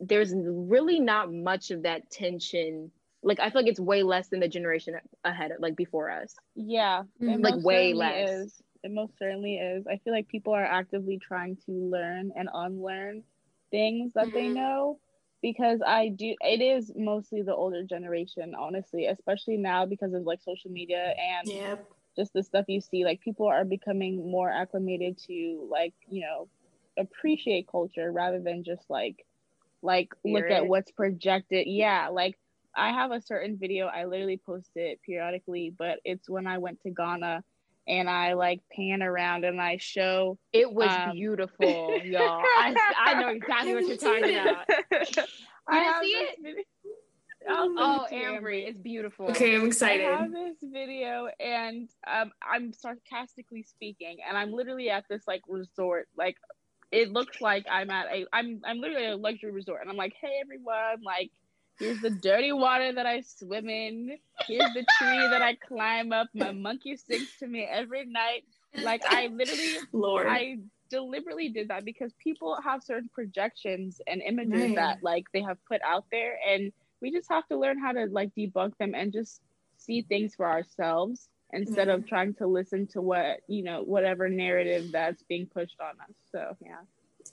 there's 0.00 0.32
really 0.34 1.00
not 1.00 1.32
much 1.32 1.70
of 1.70 1.82
that 1.82 2.10
tension 2.10 2.90
like 3.26 3.40
I 3.40 3.50
feel 3.50 3.62
like 3.62 3.70
it's 3.70 3.80
way 3.80 4.04
less 4.04 4.28
than 4.28 4.38
the 4.38 4.48
generation 4.48 4.94
ahead, 5.24 5.50
of 5.50 5.60
like 5.60 5.74
before 5.74 6.10
us. 6.10 6.36
Yeah, 6.54 7.02
mm-hmm. 7.20 7.42
like 7.42 7.62
way 7.62 7.92
less. 7.92 8.30
Is. 8.30 8.62
It 8.84 8.92
most 8.92 9.18
certainly 9.18 9.56
is. 9.56 9.84
I 9.88 9.96
feel 9.98 10.12
like 10.12 10.28
people 10.28 10.54
are 10.54 10.64
actively 10.64 11.18
trying 11.18 11.56
to 11.66 11.72
learn 11.72 12.30
and 12.36 12.48
unlearn 12.54 13.24
things 13.72 14.12
that 14.14 14.26
mm-hmm. 14.26 14.34
they 14.34 14.48
know 14.48 15.00
because 15.42 15.80
I 15.84 16.08
do. 16.08 16.36
It 16.40 16.62
is 16.62 16.92
mostly 16.94 17.42
the 17.42 17.54
older 17.54 17.82
generation, 17.82 18.54
honestly, 18.54 19.06
especially 19.06 19.56
now 19.56 19.86
because 19.86 20.14
of 20.14 20.22
like 20.22 20.40
social 20.40 20.70
media 20.70 21.12
and 21.18 21.48
yep. 21.48 21.90
just 22.16 22.32
the 22.32 22.44
stuff 22.44 22.66
you 22.68 22.80
see. 22.80 23.04
Like 23.04 23.20
people 23.20 23.48
are 23.48 23.64
becoming 23.64 24.30
more 24.30 24.52
acclimated 24.52 25.18
to 25.26 25.66
like 25.68 25.94
you 26.08 26.20
know 26.20 26.48
appreciate 26.96 27.66
culture 27.66 28.12
rather 28.12 28.38
than 28.38 28.62
just 28.62 28.88
like 28.88 29.26
like 29.82 30.14
look 30.24 30.48
at 30.48 30.68
what's 30.68 30.92
projected. 30.92 31.66
Yeah, 31.66 32.08
like 32.12 32.38
I 32.76 32.92
have 32.92 33.10
a 33.10 33.20
certain 33.20 33.56
video 33.58 33.86
I 33.86 34.04
literally 34.04 34.40
post 34.44 34.70
it 34.74 35.00
periodically, 35.04 35.72
but 35.76 35.98
it's 36.04 36.28
when 36.28 36.46
I 36.46 36.58
went 36.58 36.80
to 36.82 36.90
Ghana 36.90 37.42
and 37.88 38.10
I 38.10 38.34
like 38.34 38.60
pan 38.74 39.02
around 39.02 39.44
and 39.44 39.60
I 39.60 39.78
show 39.78 40.38
it 40.52 40.70
was 40.70 40.90
um, 40.90 41.12
beautiful, 41.12 41.98
y'all. 42.04 42.42
I, 42.42 42.74
I 42.98 43.20
know 43.20 43.28
exactly 43.28 43.74
what 43.74 43.86
you're 43.86 43.96
talking 43.96 44.36
about. 44.36 44.66
I 45.68 46.00
see 46.02 46.08
it. 46.08 46.38
Video. 46.42 46.62
oh, 47.48 48.06
Ambry, 48.12 48.68
it's 48.68 48.78
beautiful. 48.78 49.26
Okay, 49.30 49.54
I'm 49.54 49.66
excited. 49.66 50.06
I 50.06 50.22
have 50.22 50.32
this 50.32 50.56
video, 50.62 51.28
and 51.40 51.88
um, 52.06 52.30
I'm 52.42 52.72
sarcastically 52.72 53.62
speaking, 53.62 54.18
and 54.28 54.36
I'm 54.36 54.52
literally 54.52 54.90
at 54.90 55.04
this 55.08 55.22
like 55.26 55.42
resort. 55.48 56.08
Like, 56.16 56.36
it 56.92 57.12
looks 57.12 57.40
like 57.40 57.66
I'm 57.70 57.90
at 57.90 58.06
a, 58.06 58.26
I'm, 58.32 58.60
I'm 58.64 58.78
literally 58.80 59.06
at 59.06 59.12
a 59.14 59.16
luxury 59.16 59.52
resort, 59.52 59.80
and 59.80 59.90
I'm 59.90 59.96
like, 59.96 60.14
hey 60.20 60.40
everyone, 60.42 61.02
like, 61.04 61.30
Here's 61.78 62.00
the 62.00 62.10
dirty 62.10 62.52
water 62.52 62.92
that 62.92 63.06
I 63.06 63.20
swim 63.20 63.68
in. 63.68 64.16
Here's 64.46 64.72
the 64.72 64.84
tree 64.98 65.28
that 65.30 65.42
I 65.42 65.54
climb 65.54 66.12
up. 66.12 66.28
My 66.34 66.52
monkey 66.52 66.96
sings 66.96 67.28
to 67.40 67.46
me 67.46 67.68
every 67.70 68.06
night. 68.06 68.44
Like 68.82 69.02
I 69.06 69.28
literally, 69.28 69.76
Lord, 69.92 70.26
I 70.26 70.58
deliberately 70.90 71.48
did 71.50 71.68
that 71.68 71.84
because 71.84 72.12
people 72.22 72.58
have 72.64 72.82
certain 72.82 73.10
projections 73.12 74.00
and 74.06 74.22
images 74.22 74.60
right. 74.60 74.76
that 74.76 75.02
like 75.02 75.24
they 75.32 75.42
have 75.42 75.58
put 75.66 75.80
out 75.82 76.04
there, 76.10 76.38
and 76.48 76.72
we 77.00 77.10
just 77.10 77.28
have 77.28 77.46
to 77.48 77.58
learn 77.58 77.78
how 77.78 77.92
to 77.92 78.06
like 78.06 78.34
debunk 78.34 78.76
them 78.78 78.94
and 78.94 79.12
just 79.12 79.40
see 79.76 80.02
things 80.02 80.34
for 80.34 80.48
ourselves 80.48 81.28
instead 81.52 81.88
of 81.88 82.06
trying 82.06 82.34
to 82.34 82.46
listen 82.46 82.86
to 82.86 83.00
what 83.00 83.40
you 83.48 83.62
know 83.62 83.82
whatever 83.82 84.28
narrative 84.28 84.90
that's 84.92 85.22
being 85.24 85.46
pushed 85.46 85.80
on 85.80 85.92
us. 86.00 86.14
So 86.32 86.56
yeah 86.60 86.80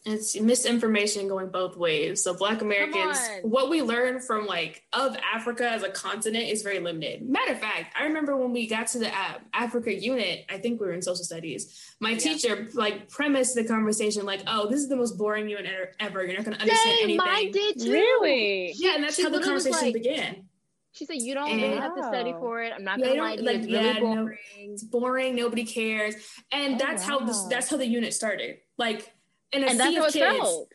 it's 0.06 0.40
misinformation 0.40 1.28
going 1.28 1.50
both 1.50 1.78
ways. 1.78 2.24
So 2.24 2.34
black 2.34 2.62
Americans, 2.62 3.20
what 3.42 3.70
we 3.70 3.82
learn 3.82 4.20
from 4.20 4.46
like 4.46 4.84
of 4.94 5.16
Africa 5.34 5.70
as 5.70 5.84
a 5.84 5.90
continent 5.90 6.50
is 6.50 6.62
very 6.62 6.80
limited. 6.80 7.28
Matter 7.28 7.54
of 7.54 7.60
fact, 7.60 7.96
I 8.00 8.06
remember 8.06 8.36
when 8.38 8.52
we 8.52 8.68
got 8.68 8.88
to 8.88 9.00
the 9.00 9.10
uh, 9.10 9.40
Africa 9.54 9.94
unit, 9.94 10.46
I 10.50 10.58
think 10.58 10.80
we 10.80 10.88
were 10.88 10.94
in 10.94 11.02
social 11.02 11.24
studies. 11.24 11.94
My 12.00 12.12
yeah. 12.12 12.18
teacher 12.18 12.68
like 12.74 13.10
premised 13.10 13.56
the 13.56 13.64
conversation 13.64 14.26
like, 14.26 14.44
"Oh, 14.48 14.70
this 14.70 14.80
is 14.80 14.90
the 14.90 14.96
most 14.96 15.18
boring 15.18 15.50
unit 15.50 15.96
ever. 16.00 16.24
You're 16.26 16.36
not 16.36 16.46
going 16.46 16.58
to 16.58 16.62
understand 16.62 16.98
Dang, 16.98 17.04
anything." 17.04 17.18
Mine 17.18 17.52
did 17.52 17.80
too. 17.80 17.92
Really? 17.92 18.74
Yeah, 18.76 18.96
and 18.96 19.04
that's 19.04 19.16
she 19.16 19.24
how 19.24 19.30
the 19.30 19.42
conversation 19.42 19.80
like, 19.82 19.94
began. 19.94 20.48
She 20.94 21.06
said, 21.06 21.18
"You 21.22 21.34
don't 21.34 21.50
and, 21.50 21.62
really 21.62 21.78
have 21.78 21.96
to 21.96 22.04
study 22.04 22.34
for 22.34 22.62
it. 22.62 22.72
I'm 22.72 22.84
not 22.84 23.00
gonna 23.00 23.16
lie 23.16 23.36
to 23.36 23.42
you. 23.42 23.48
Like, 23.48 23.58
it's 23.58 23.68
really 23.68 23.86
yeah, 23.86 24.00
boring. 24.00 24.26
No, 24.26 24.74
it's 24.74 24.84
boring. 24.84 25.36
Nobody 25.36 25.66
cares." 25.66 26.16
And 26.52 26.76
oh, 26.76 26.78
that's 26.78 27.04
wow. 27.08 27.20
how 27.20 27.26
this, 27.26 27.44
that's 27.46 27.70
how 27.70 27.78
the 27.78 27.88
unit 27.88 28.14
started. 28.14 28.58
Like, 28.78 29.12
and 29.54 29.78
sea 29.80 29.98
of 29.98 30.12
kids. 30.12 30.18
Felt. 30.18 30.70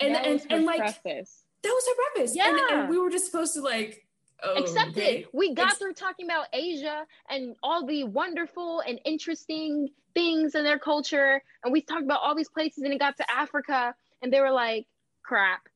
And 0.00 0.16
and, 0.16 0.26
and, 0.26 0.52
and 0.52 0.64
like 0.64 0.78
preface. 0.78 1.44
that 1.62 1.68
was 1.68 1.84
her 1.86 1.94
preface. 2.14 2.34
Yeah, 2.36 2.48
and, 2.48 2.58
and 2.80 2.88
we 2.88 2.98
were 2.98 3.10
just 3.10 3.26
supposed 3.26 3.54
to 3.54 3.60
like 3.60 4.06
Oh, 4.44 4.54
accept 4.54 4.90
okay. 4.90 5.18
it. 5.18 5.26
We 5.32 5.54
got 5.54 5.68
Ex- 5.68 5.78
through 5.78 5.92
talking 5.94 6.26
about 6.26 6.46
Asia 6.52 7.06
and 7.30 7.54
all 7.62 7.86
the 7.86 8.04
wonderful 8.04 8.80
and 8.80 8.98
interesting 9.04 9.88
things 10.14 10.56
in 10.56 10.64
their 10.64 10.78
culture, 10.80 11.40
and 11.62 11.72
we 11.72 11.80
talked 11.80 12.02
about 12.02 12.20
all 12.22 12.34
these 12.34 12.48
places, 12.48 12.82
and 12.82 12.92
it 12.92 12.98
got 12.98 13.16
to 13.18 13.30
Africa, 13.30 13.94
and 14.20 14.32
they 14.32 14.40
were 14.40 14.50
like, 14.50 14.86
"Crap, 15.22 15.68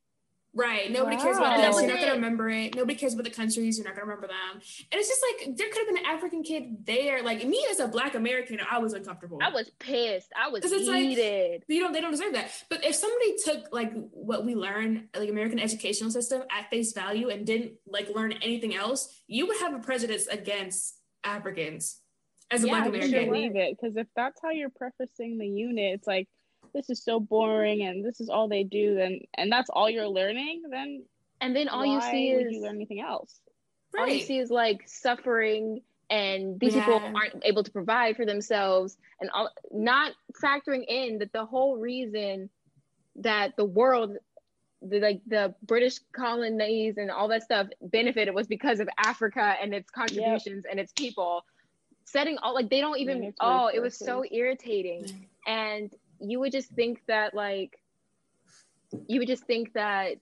Right. 0.57 0.91
Nobody 0.91 1.17
wow. 1.17 1.23
cares 1.23 1.37
about 1.37 1.57
this. 1.59 1.81
You're 1.83 1.91
not 1.91 2.01
gonna 2.01 2.13
remember 2.13 2.49
it. 2.49 2.75
Nobody 2.75 2.95
cares 2.99 3.13
about 3.13 3.25
the 3.25 3.31
countries. 3.31 3.77
You're 3.77 3.87
not 3.87 3.95
gonna 3.95 4.07
remember 4.07 4.27
them. 4.27 4.55
And 4.55 4.99
it's 4.99 5.09
just 5.09 5.23
like 5.31 5.55
there 5.55 5.69
could 5.69 5.87
have 5.87 5.87
been 5.87 5.99
an 5.99 6.07
African 6.07 6.43
kid 6.43 6.87
there. 6.87 7.23
Like 7.23 7.47
me 7.47 7.65
as 7.71 7.79
a 7.79 7.87
Black 7.87 8.15
American, 8.15 8.59
I 8.69 8.79
was 8.79 8.95
uncomfortable. 8.95 9.39
I 9.43 9.51
was 9.51 9.71
pissed. 9.79 10.33
I 10.35 10.49
was 10.49 10.65
heated. 10.65 11.65
Like, 11.69 11.77
you 11.77 11.83
know, 11.83 11.93
they 11.93 12.01
don't 12.01 12.11
deserve 12.11 12.33
that. 12.33 12.51
But 12.71 12.85
if 12.85 12.95
somebody 12.95 13.37
took 13.45 13.71
like 13.71 13.93
what 14.11 14.47
we 14.47 14.55
learn, 14.55 15.09
like 15.15 15.29
American 15.29 15.59
educational 15.59 16.11
system, 16.11 16.43
at 16.51 16.71
face 16.71 16.93
value 16.95 17.29
and 17.29 17.47
didn't 17.47 17.73
like 17.87 18.09
learn 18.15 18.33
anything 18.41 18.75
else, 18.75 19.09
you 19.27 19.47
would 19.47 19.59
have 19.59 19.75
a 19.75 19.79
prejudice 19.81 20.27
against 20.27 20.99
Africans 21.23 22.01
as 22.51 22.65
a 22.65 22.67
yeah, 22.67 22.73
Black 22.73 22.89
American. 22.89 23.15
I 23.15 23.25
believe 23.27 23.57
it 23.57 23.77
because 23.77 23.97
if 23.97 24.07
that's 24.17 24.41
how 24.43 24.51
you're 24.51 24.71
prefacing 24.71 25.37
the 25.37 25.47
unit, 25.47 25.95
it's 25.95 26.07
like 26.07 26.29
this 26.75 26.91
is 26.91 27.03
so 27.03 27.19
boring 27.19 27.83
and 27.83 28.05
this 28.05 28.21
is 28.21 28.29
all 28.29 28.49
they 28.49 28.63
do 28.63 28.95
then 28.95 29.21
and 29.37 29.51
that's 29.51 29.71
all 29.71 29.89
you're 29.89 30.09
learning 30.09 30.63
then 30.71 31.03
and 31.41 31.55
then 31.55 31.69
all 31.69 31.85
you 31.85 32.01
see 32.01 32.29
is 32.29 32.53
you 32.53 32.63
learn 32.63 32.77
anything 32.77 33.01
else 33.01 33.41
right. 33.95 34.03
all 34.03 34.09
you 34.09 34.21
see 34.21 34.39
is 34.39 34.51
like 34.51 34.83
suffering 34.87 35.81
and 36.11 36.61
these 36.61 36.75
yeah. 36.75 36.85
people 36.85 37.03
aren't 37.15 37.45
able 37.45 37.65
to 37.65 37.71
provide 37.71 38.17
for 38.17 38.25
themselves 38.25 38.97
and 39.21 39.31
all 39.31 39.51
not 39.73 40.13
factoring 40.43 40.85
in 40.87 41.19
that 41.19 41.33
the 41.33 41.45
whole 41.45 41.79
reason 41.79 42.49
that 43.17 43.57
the 43.57 43.65
world 43.65 44.17
the 44.83 45.01
like 45.01 45.21
the 45.27 45.55
british 45.63 45.99
colonies 46.13 46.99
and 46.99 47.11
all 47.11 47.29
that 47.29 47.43
stuff 47.43 47.67
benefited 47.81 48.35
was 48.35 48.47
because 48.47 48.79
of 48.79 48.89
africa 48.99 49.55
and 49.61 49.75
its 49.75 49.91
contributions 49.91 50.63
yep. 50.65 50.71
and 50.71 50.79
its 50.79 50.93
people 50.93 51.43
setting 52.05 52.39
all 52.39 52.55
like 52.55 52.71
they 52.71 52.81
don't 52.81 52.99
even 52.99 53.33
oh 53.41 53.69
it 53.73 53.81
was 53.81 53.99
so 53.99 54.25
irritating 54.31 55.27
and 55.47 55.93
you 56.21 56.41
would 56.41 56.53
just 56.53 56.71
think 56.71 57.01
that 57.07 57.35
like 57.35 57.79
you 59.09 59.19
would 59.19 59.29
just 59.29 59.45
think 59.45 59.73
that 59.75 60.17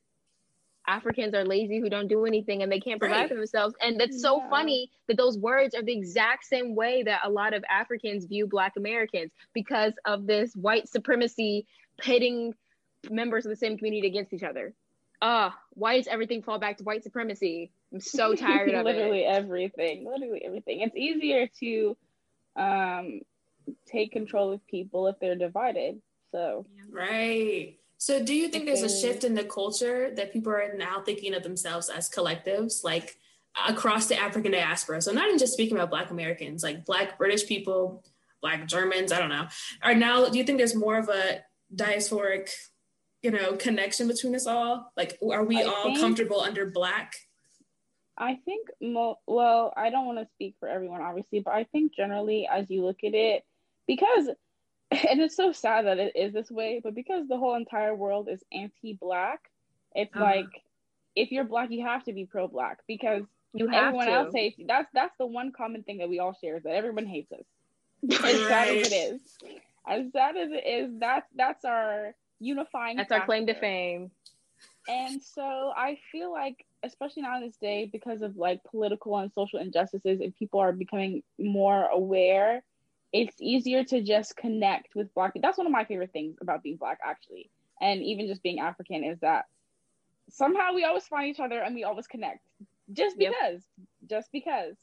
Africans 0.87 1.35
are 1.35 1.45
lazy 1.45 1.81
who 1.81 1.89
don't 1.89 2.09
do 2.09 2.27
anything 2.27 2.63
and 2.63 2.71
they 2.71 2.81
can't 2.81 3.01
provide 3.01 3.21
right. 3.21 3.29
for 3.29 3.35
themselves. 3.37 3.75
And 3.81 3.99
that's 3.99 4.21
so 4.21 4.39
yeah. 4.39 4.51
funny 4.51 4.91
that 5.09 5.17
those 5.17 5.39
words 5.39 5.75
are 5.75 5.83
the 5.83 5.97
exact 5.97 6.45
same 6.45 6.75
way 6.75 7.03
that 7.05 7.21
a 7.25 7.31
lot 7.31 7.55
of 7.55 7.65
Africans 7.71 8.27
view 8.27 8.47
Black 8.47 8.75
Americans 8.77 9.31
because 9.55 9.95
of 10.05 10.27
this 10.27 10.55
white 10.55 10.89
supremacy 10.89 11.67
pitting 11.99 12.55
members 13.11 13.47
of 13.47 13.51
the 13.51 13.57
same 13.57 13.79
community 13.79 14.07
against 14.07 14.33
each 14.33 14.43
other. 14.43 14.75
Uh, 15.23 15.51
why 15.71 15.97
does 15.97 16.07
everything 16.07 16.43
fall 16.43 16.59
back 16.59 16.77
to 16.79 16.85
white 16.85 17.03
supremacy? 17.03 17.71
I'm 17.93 18.01
so 18.01 18.35
tired 18.35 18.75
of 18.75 18.85
literally 18.85 19.23
it. 19.23 19.25
Literally 19.25 19.25
everything. 19.25 20.07
Literally 20.11 20.43
everything. 20.45 20.81
It's 20.81 20.97
easier 20.97 21.49
to 21.61 21.97
um 22.57 23.21
take 23.87 24.13
control 24.13 24.53
of 24.53 24.67
people 24.67 25.07
if 25.07 25.19
they're 25.21 25.37
divided. 25.37 26.01
So 26.33 26.67
right. 26.91 27.77
So 27.99 28.23
do 28.23 28.35
you 28.35 28.49
think 28.49 28.67
there's 28.67 28.83
a 28.83 28.89
shift 28.89 29.25
in 29.25 29.35
the 29.35 29.45
culture 29.45 30.13
that 30.15 30.33
people 30.33 30.53
are 30.53 30.75
now 30.77 31.01
thinking 31.01 31.33
of 31.35 31.43
themselves 31.43 31.89
as 31.89 32.11
collectives, 32.11 32.85
like 32.85 33.17
across 33.67 34.09
the 34.09 34.19
African 34.19 34.53
diaspora? 34.53 35.01
So 35.01 35.13
not 35.13 35.27
even 35.27 35.39
just 35.39 35.53
speaking 35.53 35.77
about 35.77 35.91
Black 35.91 36.11
Americans, 36.11 36.63
like 36.63 36.85
Black 36.85 37.17
British 37.17 37.47
people, 37.47 38.05
Black 38.43 38.67
Germans, 38.67 39.11
I 39.11 39.21
don't 39.21 39.31
know. 39.31 39.47
Are 39.83 39.95
now 39.95 40.29
do 40.29 40.37
you 40.37 40.45
think 40.45 40.59
there's 40.59 40.75
more 40.75 40.99
of 40.99 41.09
a 41.09 41.41
diasporic, 41.75 42.51
you 43.23 43.31
know, 43.31 43.55
connection 43.55 44.07
between 44.07 44.35
us 44.35 44.47
all? 44.47 44.93
Like 44.97 45.17
are 45.23 45.45
we 45.45 45.63
I 45.63 45.67
all 45.67 45.85
think, 45.85 46.01
comfortable 46.01 46.41
under 46.41 46.67
Black? 46.67 47.15
I 48.19 48.39
think 48.45 48.69
mo- 48.83 49.21
well, 49.27 49.73
I 49.77 49.89
don't 49.89 50.05
want 50.05 50.19
to 50.19 50.29
speak 50.35 50.57
for 50.61 50.69
everyone 50.69 51.01
obviously, 51.01 51.41
but 51.41 51.55
I 51.55 51.65
think 51.65 51.95
generally 51.95 52.47
as 52.53 52.67
you 52.69 52.85
look 52.85 52.99
at 53.03 53.15
it, 53.15 53.45
because 53.87 54.29
and 54.91 55.21
it's 55.21 55.37
so 55.37 55.53
sad 55.53 55.87
that 55.87 55.99
it 55.99 56.13
is 56.15 56.33
this 56.33 56.51
way 56.51 56.81
but 56.83 56.95
because 56.95 57.27
the 57.29 57.37
whole 57.37 57.55
entire 57.55 57.95
world 57.95 58.29
is 58.31 58.43
anti-black 58.53 59.51
it's 59.95 60.15
uh-huh. 60.15 60.25
like 60.25 60.63
if 61.17 61.31
you're 61.31 61.45
black 61.45 61.71
you 61.71 61.85
have 61.85 62.05
to 62.05 62.13
be 62.13 62.25
pro-black 62.25 62.79
because 62.87 63.23
you 63.55 63.73
everyone 63.73 64.09
else 64.09 64.35
hates 64.35 64.59
you. 64.59 64.67
that's 64.67 64.89
that's 64.93 65.17
the 65.19 65.27
one 65.27 65.53
common 65.53 65.83
thing 65.83 65.99
that 65.99 66.09
we 66.09 66.19
all 66.19 66.37
share 66.41 66.57
is 66.57 66.63
that 66.65 66.75
everyone 66.75 67.07
hates 67.07 67.33
us 67.33 67.45
as 68.25 68.49
sad 68.49 68.69
as 68.69 68.87
it 68.87 68.93
is 68.93 69.21
as 69.87 70.13
sad 70.13 70.37
as 70.37 70.51
it 70.51 70.67
is 70.67 70.91
that's 70.99 71.29
that's 71.37 71.65
our 71.65 72.15
unifying 72.41 72.97
that's 72.97 73.09
factor. 73.09 73.21
our 73.21 73.27
claim 73.27 73.47
to 73.47 73.55
fame 73.55 74.11
and 74.89 75.23
so 75.23 75.73
i 75.77 75.97
feel 76.13 76.31
like 76.31 76.65
especially 76.83 77.23
now 77.23 77.37
in 77.37 77.43
this 77.43 77.57
day 77.57 77.89
because 77.91 78.21
of 78.23 78.37
like 78.37 78.63
political 78.65 79.17
and 79.17 79.33
social 79.33 79.59
injustices 79.61 80.21
and 80.21 80.35
people 80.37 80.61
are 80.61 80.73
becoming 80.73 81.23
more 81.39 81.87
aware 81.87 82.63
it's 83.15 83.37
easier 83.41 83.85
to 83.85 84.03
just 84.03 84.37
connect 84.37 84.97
with 84.97 85.15
black 85.15 85.33
people. 85.33 85.47
That's 85.47 85.57
one 85.57 85.69
of 85.69 85.73
my 85.73 85.85
favorite 85.85 86.13
things 86.13 86.37
about 86.41 86.65
being 86.65 86.77
black, 86.77 86.99
actually. 87.03 87.49
And 87.81 88.03
even 88.03 88.27
just 88.27 88.43
being 88.43 88.59
African 88.59 89.05
is 89.05 89.21
that 89.21 89.45
somehow 90.29 90.75
we 90.75 90.83
always 90.83 91.07
find 91.07 91.29
each 91.29 91.39
other 91.39 91.61
and 91.61 91.77
we 91.77 91.85
always 91.85 92.09
connect 92.09 92.41
just 92.93 93.17
because, 93.17 93.63
yep. 93.79 93.87
just 94.11 94.33
because. 94.33 94.75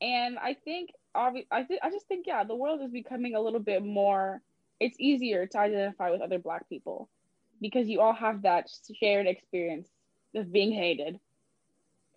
And 0.00 0.38
I 0.38 0.54
think, 0.54 0.90
obvi- 1.16 1.48
I, 1.50 1.64
th- 1.64 1.80
I 1.82 1.90
just 1.90 2.06
think, 2.06 2.26
yeah, 2.28 2.44
the 2.44 2.54
world 2.54 2.82
is 2.82 2.92
becoming 2.92 3.34
a 3.34 3.40
little 3.40 3.58
bit 3.58 3.84
more, 3.84 4.40
it's 4.78 4.96
easier 5.00 5.46
to 5.46 5.58
identify 5.58 6.10
with 6.10 6.20
other 6.20 6.38
black 6.38 6.68
people 6.68 7.08
because 7.60 7.88
you 7.88 8.00
all 8.00 8.14
have 8.14 8.42
that 8.42 8.70
shared 9.00 9.26
experience 9.26 9.88
of 10.36 10.52
being 10.52 10.70
hated. 10.70 11.18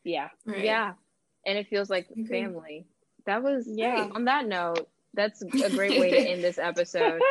Yeah. 0.04 0.30
Right. 0.46 0.64
Yeah. 0.64 0.94
And 1.44 1.58
it 1.58 1.70
feels 1.70 1.90
like 1.90 2.08
family. 2.30 2.86
That 3.26 3.42
was, 3.42 3.68
yeah. 3.68 4.10
On 4.14 4.26
that 4.26 4.46
note, 4.46 4.88
that's 5.14 5.42
a 5.42 5.70
great 5.70 6.00
way 6.00 6.10
to 6.10 6.18
end 6.18 6.44
this 6.44 6.58
episode. 6.58 7.22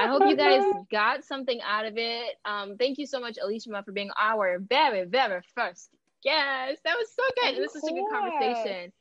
I 0.00 0.06
hope 0.06 0.22
you 0.28 0.36
guys 0.36 0.62
got 0.90 1.24
something 1.24 1.60
out 1.66 1.84
of 1.84 1.94
it. 1.96 2.36
Um, 2.44 2.76
thank 2.76 2.98
you 2.98 3.06
so 3.06 3.20
much, 3.20 3.36
Alicia, 3.42 3.82
for 3.84 3.92
being 3.92 4.10
our 4.20 4.58
very, 4.58 5.04
very 5.04 5.40
first 5.54 5.90
guest. 6.22 6.80
That 6.84 6.96
was 6.96 7.08
so 7.14 7.22
good. 7.40 7.56
This 7.56 7.74
was 7.74 7.82
such 7.82 7.90
a 7.90 7.94
good 7.94 8.10
conversation. 8.10 8.92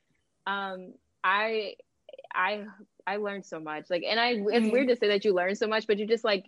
Um, 0.47 0.93
I, 1.23 1.75
I, 2.34 2.65
I 3.06 3.17
learned 3.17 3.45
so 3.45 3.60
much. 3.60 3.86
Like, 3.89 4.04
and 4.08 4.19
I, 4.19 4.30
it's 4.30 4.41
mm-hmm. 4.41 4.69
weird 4.71 4.88
to 4.88 4.95
say 4.95 5.08
that 5.10 5.23
you 5.23 5.34
learned 5.34 5.58
so 5.58 5.67
much, 5.67 5.86
but 5.86 5.99
you 5.99 6.08
just 6.08 6.23
like 6.23 6.45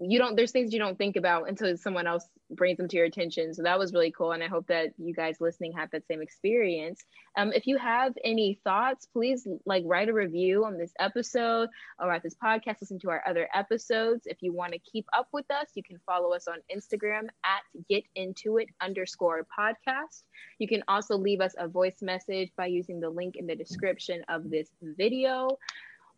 you 0.00 0.18
don't 0.18 0.36
there's 0.36 0.50
things 0.50 0.72
you 0.72 0.78
don't 0.78 0.98
think 0.98 1.16
about 1.16 1.48
until 1.48 1.76
someone 1.76 2.06
else 2.06 2.26
brings 2.50 2.76
them 2.76 2.88
to 2.88 2.96
your 2.96 3.06
attention. 3.06 3.54
So 3.54 3.62
that 3.62 3.78
was 3.78 3.92
really 3.92 4.10
cool. 4.10 4.32
And 4.32 4.42
i 4.42 4.48
hope 4.48 4.66
that 4.66 4.92
you 4.98 5.14
guys 5.14 5.40
listening 5.40 5.72
have 5.72 5.90
that 5.92 6.06
same 6.06 6.20
experience. 6.20 7.04
Um, 7.36 7.52
if 7.52 7.66
you 7.66 7.78
have 7.78 8.14
any 8.24 8.58
thoughts 8.64 9.06
please 9.06 9.46
like 9.66 9.84
write 9.86 10.08
a 10.08 10.12
review 10.12 10.64
on 10.64 10.76
this 10.76 10.92
episode 10.98 11.68
or 11.98 12.12
at 12.12 12.22
this 12.22 12.34
podcast. 12.34 12.80
Listen 12.80 12.98
to 13.00 13.10
our 13.10 13.22
other 13.26 13.48
episodes. 13.54 14.22
If 14.26 14.42
you 14.42 14.52
want 14.52 14.72
to 14.72 14.78
keep 14.80 15.06
up 15.16 15.28
with 15.32 15.50
us 15.50 15.68
you 15.74 15.82
can 15.82 16.00
follow 16.04 16.32
us 16.32 16.48
on 16.48 16.56
instagram 16.74 17.28
at 17.44 17.62
get 17.88 18.04
into 18.16 18.58
it 18.58 18.68
underscore 18.80 19.46
podcast. 19.58 20.24
You 20.58 20.68
can 20.68 20.82
also 20.88 21.16
leave 21.16 21.40
us 21.40 21.54
a 21.58 21.68
voice 21.68 22.02
message 22.02 22.50
by 22.56 22.66
using 22.66 23.00
the 23.00 23.10
link 23.10 23.36
in 23.36 23.46
the 23.46 23.56
description 23.56 24.22
of 24.28 24.50
this 24.50 24.68
video 24.82 25.58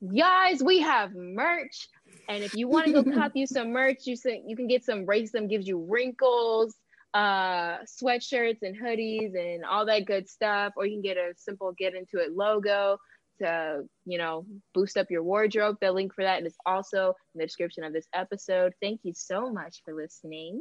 guys 0.02 0.62
we 0.62 0.80
have 0.80 1.14
merch 1.14 1.88
and 2.28 2.42
if 2.42 2.54
you 2.54 2.68
want 2.68 2.86
to 2.86 2.92
go 2.92 3.04
cop 3.14 3.32
you 3.34 3.46
some 3.46 3.72
merch, 3.72 4.06
you 4.06 4.16
say, 4.16 4.42
you 4.46 4.56
can 4.56 4.66
get 4.66 4.84
some 4.84 5.06
racism 5.06 5.48
gives 5.48 5.66
you 5.66 5.86
wrinkles, 5.88 6.76
uh, 7.14 7.78
sweatshirts 7.84 8.62
and 8.62 8.76
hoodies 8.76 9.34
and 9.34 9.64
all 9.64 9.86
that 9.86 10.06
good 10.06 10.28
stuff. 10.28 10.74
Or 10.76 10.86
you 10.86 10.94
can 10.94 11.02
get 11.02 11.16
a 11.16 11.32
simple 11.36 11.72
get 11.78 11.94
into 11.94 12.18
it 12.18 12.32
logo 12.32 12.98
to 13.38 13.82
you 14.06 14.16
know 14.16 14.46
boost 14.74 14.96
up 14.96 15.10
your 15.10 15.22
wardrobe. 15.22 15.76
The 15.80 15.92
link 15.92 16.14
for 16.14 16.24
that 16.24 16.44
is 16.44 16.56
also 16.64 17.14
in 17.34 17.38
the 17.38 17.46
description 17.46 17.84
of 17.84 17.92
this 17.92 18.06
episode. 18.14 18.72
Thank 18.80 19.00
you 19.02 19.12
so 19.14 19.50
much 19.50 19.82
for 19.84 19.94
listening. 19.94 20.60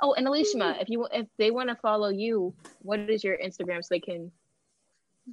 Oh, 0.00 0.14
and 0.14 0.26
Alishma, 0.26 0.80
if 0.82 0.88
you 0.88 1.06
if 1.12 1.26
they 1.38 1.50
want 1.50 1.68
to 1.68 1.76
follow 1.76 2.08
you, 2.08 2.54
what 2.80 2.98
is 3.10 3.22
your 3.22 3.36
Instagram 3.36 3.82
so 3.82 3.88
they 3.90 4.00
can 4.00 4.32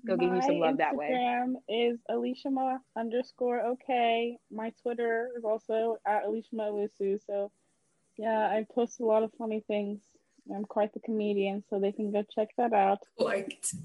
go 0.06 0.18
give 0.18 0.34
you 0.34 0.42
some 0.42 0.60
love 0.60 0.76
Instagram 0.76 0.78
that 0.78 0.96
way. 0.96 1.10
Instagram 1.12 1.54
is 1.70 2.00
Alishma 2.10 2.78
underscore 2.98 3.62
okay. 3.74 4.38
My 4.52 4.72
Twitter 4.82 5.30
is 5.38 5.44
also 5.44 5.98
at 6.06 6.26
Alishma 6.26 6.72
Olusu. 6.72 7.20
So 7.26 7.52
yeah, 8.18 8.48
I 8.48 8.66
post 8.74 9.00
a 9.00 9.06
lot 9.06 9.24
of 9.24 9.32
funny 9.38 9.64
things. 9.68 10.00
I'm 10.54 10.66
quite 10.66 10.94
the 10.94 11.00
comedian, 11.00 11.64
so 11.70 11.80
they 11.80 11.92
can 11.92 12.12
go 12.12 12.24
check 12.34 12.50
that 12.58 12.74
out. 12.74 13.00
Liked. 13.20 13.76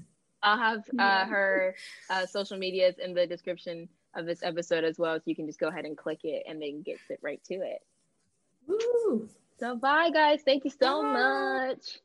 I'll 0.43 0.57
have 0.57 0.83
uh, 0.97 1.25
her 1.25 1.75
uh, 2.09 2.25
social 2.25 2.57
medias 2.57 2.95
in 3.03 3.13
the 3.13 3.25
description 3.25 3.89
of 4.15 4.25
this 4.25 4.43
episode 4.43 4.83
as 4.83 4.97
well, 4.97 5.17
so 5.17 5.23
you 5.25 5.35
can 5.35 5.45
just 5.45 5.59
go 5.59 5.67
ahead 5.67 5.85
and 5.85 5.97
click 5.97 6.19
it 6.23 6.43
and 6.47 6.61
then 6.61 6.81
get 6.83 6.97
it 7.09 7.19
right 7.21 7.43
to 7.45 7.55
it. 7.55 7.79
Woo! 8.67 9.29
So 9.59 9.75
bye 9.75 10.11
guys. 10.11 10.41
Thank 10.43 10.65
you 10.65 10.71
so 10.71 11.01
bye. 11.01 11.67
much. 11.67 11.99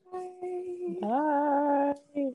Bye. 1.00 1.94
bye. 2.14 2.32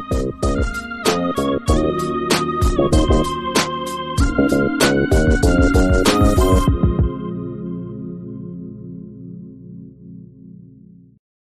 Thank 0.00 0.34
you. 6.68 6.87